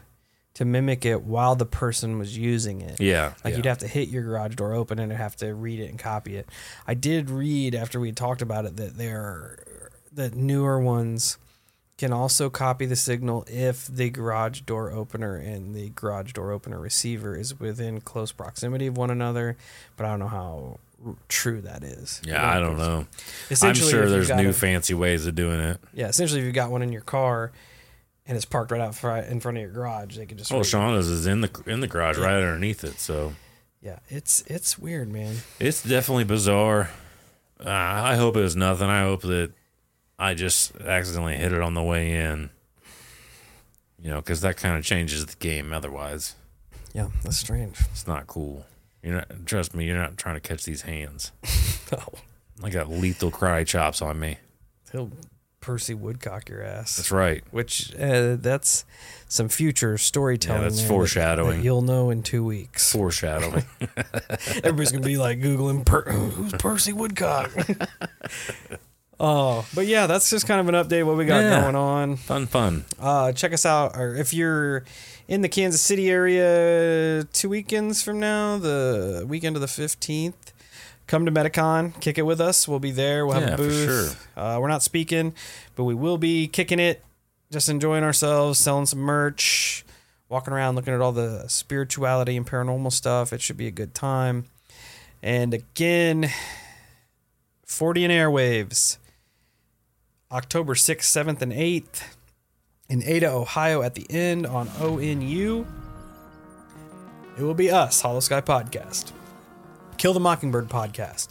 to 0.54 0.66
mimic 0.66 1.06
it 1.06 1.22
while 1.22 1.56
the 1.56 1.66
person 1.66 2.18
was 2.18 2.38
using 2.38 2.82
it. 2.82 3.00
Yeah. 3.00 3.34
Like 3.44 3.52
yeah. 3.52 3.58
you'd 3.58 3.66
have 3.66 3.78
to 3.80 3.88
hit 3.88 4.10
your 4.10 4.24
garage 4.24 4.56
door 4.56 4.74
open 4.74 4.98
and 4.98 5.12
have 5.12 5.36
to 5.38 5.54
read 5.54 5.80
it 5.80 5.90
and 5.90 6.00
copy 6.00 6.36
it. 6.36 6.50
I 6.88 6.94
did 6.94 7.30
read 7.30 7.76
after 7.76 8.00
we 8.00 8.12
talked 8.12 8.42
about 8.42 8.66
it 8.66 8.78
that 8.78 8.98
there 8.98 9.60
that 10.14 10.34
newer 10.34 10.80
ones 10.80 11.38
can 11.98 12.14
also 12.14 12.50
copy 12.50 12.86
the 12.86 12.96
signal 12.96 13.44
if 13.48 13.88
the 13.88 14.10
garage 14.10 14.62
door 14.62 14.92
opener 14.92 15.36
and 15.36 15.74
the 15.74 15.90
garage 15.90 16.32
door 16.34 16.52
opener 16.52 16.80
receiver 16.80 17.36
is 17.36 17.60
within 17.60 18.02
close 18.02 18.32
proximity 18.32 18.86
of 18.88 18.96
one 18.98 19.10
another, 19.10 19.58
but 19.96 20.06
I 20.06 20.10
don't 20.10 20.20
know 20.20 20.28
how 20.28 20.80
true 21.28 21.62
that 21.62 21.84
is. 21.84 22.22
yeah, 22.24 22.48
I 22.48 22.60
don't 22.60 22.78
know. 22.78 23.00
I'm 23.00 23.08
Essentially, 23.50 23.92
sure 23.92 24.04
if 24.04 24.10
you've 24.12 24.28
there's 24.28 24.38
new 24.42 24.50
a- 24.50 24.54
fancy 24.54 24.94
ways 24.94 25.26
of 25.26 25.36
doing 25.36 25.60
it. 25.60 25.80
yeah, 25.94 26.08
essentially, 26.08 26.40
if 26.42 26.46
you've 26.46 26.56
got 26.56 26.70
one 26.72 26.82
in 26.84 26.92
your 26.92 27.02
car 27.02 27.52
and 28.28 28.36
it's 28.36 28.46
parked 28.46 28.72
right 28.72 28.82
out 28.82 28.90
in 29.30 29.40
front 29.40 29.58
of 29.58 29.62
your 29.62 29.72
garage, 29.72 30.18
they 30.18 30.26
can 30.26 30.38
just. 30.38 30.52
Well, 30.52 30.60
read- 30.62 30.68
Shauna's 30.68 31.08
is 31.08 31.26
in 31.26 31.42
the 31.42 31.50
in 31.66 31.80
the 31.80 31.88
garage 31.88 32.18
right 32.18 32.34
underneath 32.36 32.84
it, 32.84 33.00
so 33.00 33.34
Yeah, 33.82 34.00
it's 34.10 34.42
it's 34.48 34.78
weird, 34.78 35.12
man. 35.12 35.38
it's 35.60 35.82
definitely 35.82 36.26
bizarre. 36.26 36.90
Uh, 37.60 37.70
I 37.70 38.16
hope 38.18 38.36
it 38.38 38.42
was 38.42 38.56
nothing. 38.56 38.88
I 38.88 39.02
hope 39.04 39.22
that 39.22 39.52
I 40.20 40.34
just 40.34 40.76
accidentally 40.82 41.36
hit 41.36 41.54
it 41.54 41.62
on 41.62 41.74
the 41.74 41.84
way 41.84 42.12
in. 42.12 42.50
You 44.02 44.12
know, 44.12 44.18
because 44.18 44.42
that 44.42 44.58
kind 44.58 44.78
of 44.78 44.84
changes 44.84 45.26
the 45.26 45.36
game. 45.38 45.74
Otherwise, 45.74 46.36
Yeah, 46.94 47.08
that's 47.24 47.38
strange. 47.38 47.80
it's 47.92 48.06
not 48.08 48.28
cool. 48.28 48.66
You're 49.04 49.16
not. 49.16 49.46
Trust 49.46 49.74
me, 49.74 49.86
you're 49.86 49.98
not 49.98 50.18
trying 50.18 50.36
to 50.36 50.40
catch 50.42 50.64
these 50.66 50.82
hands. 50.84 51.32
Oh, 51.90 52.04
I 52.62 52.70
got 52.70 52.90
lethal 52.90 53.32
cry 53.32 53.64
chops 53.64 54.02
on 54.02 54.20
me. 54.20 54.40
he'll 54.92 55.10
Percy 55.62 55.94
Woodcock 55.94 56.50
your 56.50 56.62
ass. 56.62 56.98
That's 56.98 57.12
right. 57.12 57.42
Which 57.52 57.96
uh, 57.96 58.36
that's 58.38 58.84
some 59.30 59.48
future 59.48 59.98
storytelling. 59.98 60.64
Yeah, 60.64 60.68
that's 60.68 60.80
there 60.80 60.88
that- 60.88 60.94
foreshadowing. 60.94 61.58
that 61.60 61.64
you'll 61.64 61.82
know 61.82 62.10
in 62.10 62.24
two 62.24 62.44
weeks. 62.44 62.92
Foreshadowing. 62.92 63.64
Everybody's 64.66 64.92
gonna 64.92 65.06
be 65.06 65.16
like 65.18 65.40
googling 65.40 65.86
per- 65.86 66.12
who's 66.12 66.52
Percy 66.54 66.92
Woodcock. 66.92 67.52
Oh, 69.20 69.66
but 69.74 69.88
yeah, 69.88 70.06
that's 70.06 70.30
just 70.30 70.46
kind 70.48 70.60
of 70.60 70.70
an 70.74 70.76
update 70.76 71.04
what 71.06 71.18
we 71.18 71.26
got 71.26 71.40
Yeah. 71.42 71.62
going 71.62 71.76
on. 71.76 72.18
fun, 72.18 72.46
fun. 72.46 72.86
Uh, 73.00 73.32
check 73.32 73.52
us 73.52 73.66
out, 73.66 73.98
or 73.98 74.16
if 74.16 74.32
you're 74.34 74.84
in 75.28 75.42
the 75.42 75.50
Kansas 75.50 75.82
City 75.82 76.10
area, 76.10 77.24
two 77.34 77.50
weekends 77.50 78.04
from 78.04 78.20
now, 78.20 78.58
the 78.58 79.26
weekend 79.28 79.56
of 79.56 79.62
the 79.62 79.68
fifteenth. 79.68 80.54
Come 81.08 81.26
to 81.26 81.32
Metacon, 81.32 82.00
kick 82.02 82.18
it 82.18 82.24
with 82.24 82.42
us. 82.42 82.68
We'll 82.68 82.80
be 82.80 82.92
there. 82.92 83.26
We'll 83.26 83.40
have 83.40 83.44
Yeah, 83.50 83.54
a 83.54 83.58
for 83.58 83.64
booth. 83.64 84.28
Uh, 84.36 84.58
we're 84.62 84.68
not 84.68 84.84
speaking, 84.84 85.34
but 85.76 85.86
we 85.86 85.96
will 85.96 86.18
be 86.18 86.48
kicking 86.48 86.80
it, 86.80 87.02
just 87.50 87.70
enjoying 87.70 88.04
ourselves, 88.04 88.60
selling 88.60 88.86
some 88.88 89.00
merch, 89.00 89.86
walking 90.28 90.54
around, 90.54 90.76
looking 90.76 90.94
at 90.94 91.00
all 91.00 91.14
the 91.14 91.46
spirituality 91.48 92.36
and 92.36 92.46
paranormal 92.46 92.92
stuff. 92.92 93.32
It 93.32 93.42
should 93.42 93.56
be 93.56 93.68
a 93.68 93.72
good 93.72 93.94
time. 93.96 94.46
And 95.24 95.54
again, 95.54 96.30
Fortean 97.66 98.10
Airwaves, 98.10 98.98
October 100.30 100.74
6th, 100.74 101.04
7th, 101.04 101.42
and 101.42 101.54
8th 101.54 102.04
in 102.90 103.02
Ada, 103.04 103.32
Ohio 103.32 103.82
at 103.82 103.96
the 103.96 104.06
end 104.10 104.46
on 104.46 104.68
ONU. 104.68 105.66
It 107.38 107.42
will 107.42 107.54
be 107.54 107.72
us, 107.72 108.02
Holosky 108.02 108.42
Podcast. 108.42 109.14
Kill 109.98 110.14
the 110.14 110.20
Mockingbird 110.20 110.68
podcast, 110.68 111.30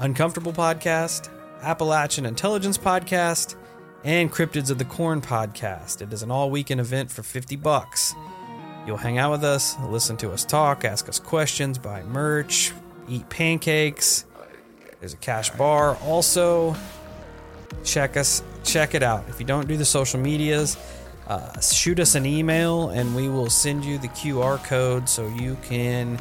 Uncomfortable 0.00 0.52
podcast, 0.52 1.28
Appalachian 1.62 2.26
Intelligence 2.26 2.76
podcast, 2.76 3.54
and 4.02 4.32
Cryptids 4.32 4.70
of 4.70 4.78
the 4.78 4.84
Corn 4.84 5.22
podcast. 5.22 6.02
It 6.02 6.12
is 6.12 6.24
an 6.24 6.30
all 6.32 6.50
weekend 6.50 6.80
event 6.80 7.12
for 7.12 7.22
50 7.22 7.54
bucks. 7.54 8.16
You'll 8.84 8.96
hang 8.96 9.18
out 9.18 9.30
with 9.30 9.44
us, 9.44 9.76
listen 9.84 10.16
to 10.16 10.32
us 10.32 10.44
talk, 10.44 10.84
ask 10.84 11.08
us 11.08 11.20
questions, 11.20 11.78
buy 11.78 12.02
merch, 12.02 12.72
eat 13.08 13.28
pancakes. 13.28 14.24
There's 14.98 15.14
a 15.14 15.18
cash 15.18 15.50
bar. 15.50 15.96
Also, 15.98 16.74
check 17.84 18.16
us 18.16 18.42
check 18.64 18.94
it 18.94 19.02
out. 19.02 19.24
If 19.28 19.40
you 19.40 19.46
don't 19.46 19.66
do 19.66 19.76
the 19.76 19.84
social 19.84 20.20
medias, 20.20 20.76
uh, 21.26 21.60
shoot 21.60 22.00
us 22.00 22.14
an 22.14 22.26
email 22.26 22.90
and 22.90 23.14
we 23.14 23.28
will 23.28 23.50
send 23.50 23.84
you 23.84 23.98
the 23.98 24.08
QR 24.08 24.62
code 24.64 25.08
so 25.08 25.26
you 25.28 25.56
can 25.62 26.18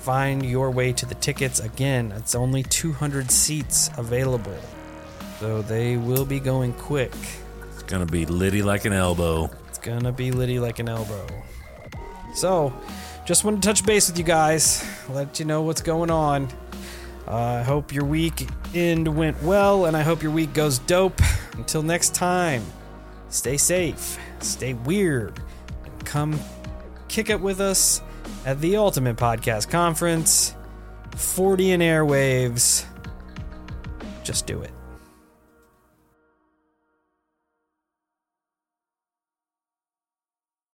find 0.00 0.44
your 0.44 0.70
way 0.70 0.92
to 0.92 1.06
the 1.06 1.14
tickets. 1.16 1.60
Again, 1.60 2.12
it's 2.16 2.34
only 2.34 2.62
200 2.62 3.30
seats 3.30 3.90
available, 3.98 4.58
so 5.38 5.62
they 5.62 5.96
will 5.96 6.24
be 6.24 6.40
going 6.40 6.72
quick. 6.74 7.12
It's 7.72 7.82
gonna 7.82 8.06
be 8.06 8.24
litty 8.26 8.62
like 8.62 8.84
an 8.84 8.92
elbow. 8.92 9.50
It's 9.68 9.78
gonna 9.78 10.12
be 10.12 10.32
litty 10.32 10.58
like 10.58 10.78
an 10.78 10.88
elbow. 10.88 11.26
So, 12.34 12.72
just 13.24 13.44
wanted 13.44 13.62
to 13.62 13.68
touch 13.68 13.84
base 13.84 14.08
with 14.08 14.18
you 14.18 14.24
guys, 14.24 14.84
let 15.10 15.38
you 15.38 15.44
know 15.44 15.62
what's 15.62 15.82
going 15.82 16.10
on. 16.10 16.48
I 17.30 17.62
hope 17.62 17.92
your 17.92 18.04
week 18.04 18.48
end 18.74 19.06
went 19.14 19.42
well, 19.42 19.84
and 19.84 19.94
I 19.96 20.02
hope 20.02 20.22
your 20.22 20.32
week 20.32 20.54
goes 20.54 20.78
dope. 20.78 21.20
Until 21.52 21.82
next 21.82 22.14
time, 22.14 22.64
stay 23.28 23.58
safe, 23.58 24.18
stay 24.40 24.72
weird, 24.72 25.38
and 25.84 26.06
come 26.06 26.40
kick 27.08 27.28
it 27.28 27.40
with 27.40 27.60
us 27.60 28.00
at 28.46 28.60
the 28.60 28.76
Ultimate 28.78 29.16
Podcast 29.16 29.68
Conference, 29.68 30.54
Fortean 31.10 31.80
airwaves. 31.80 32.86
Just 34.24 34.46
do 34.46 34.62
it. 34.62 34.77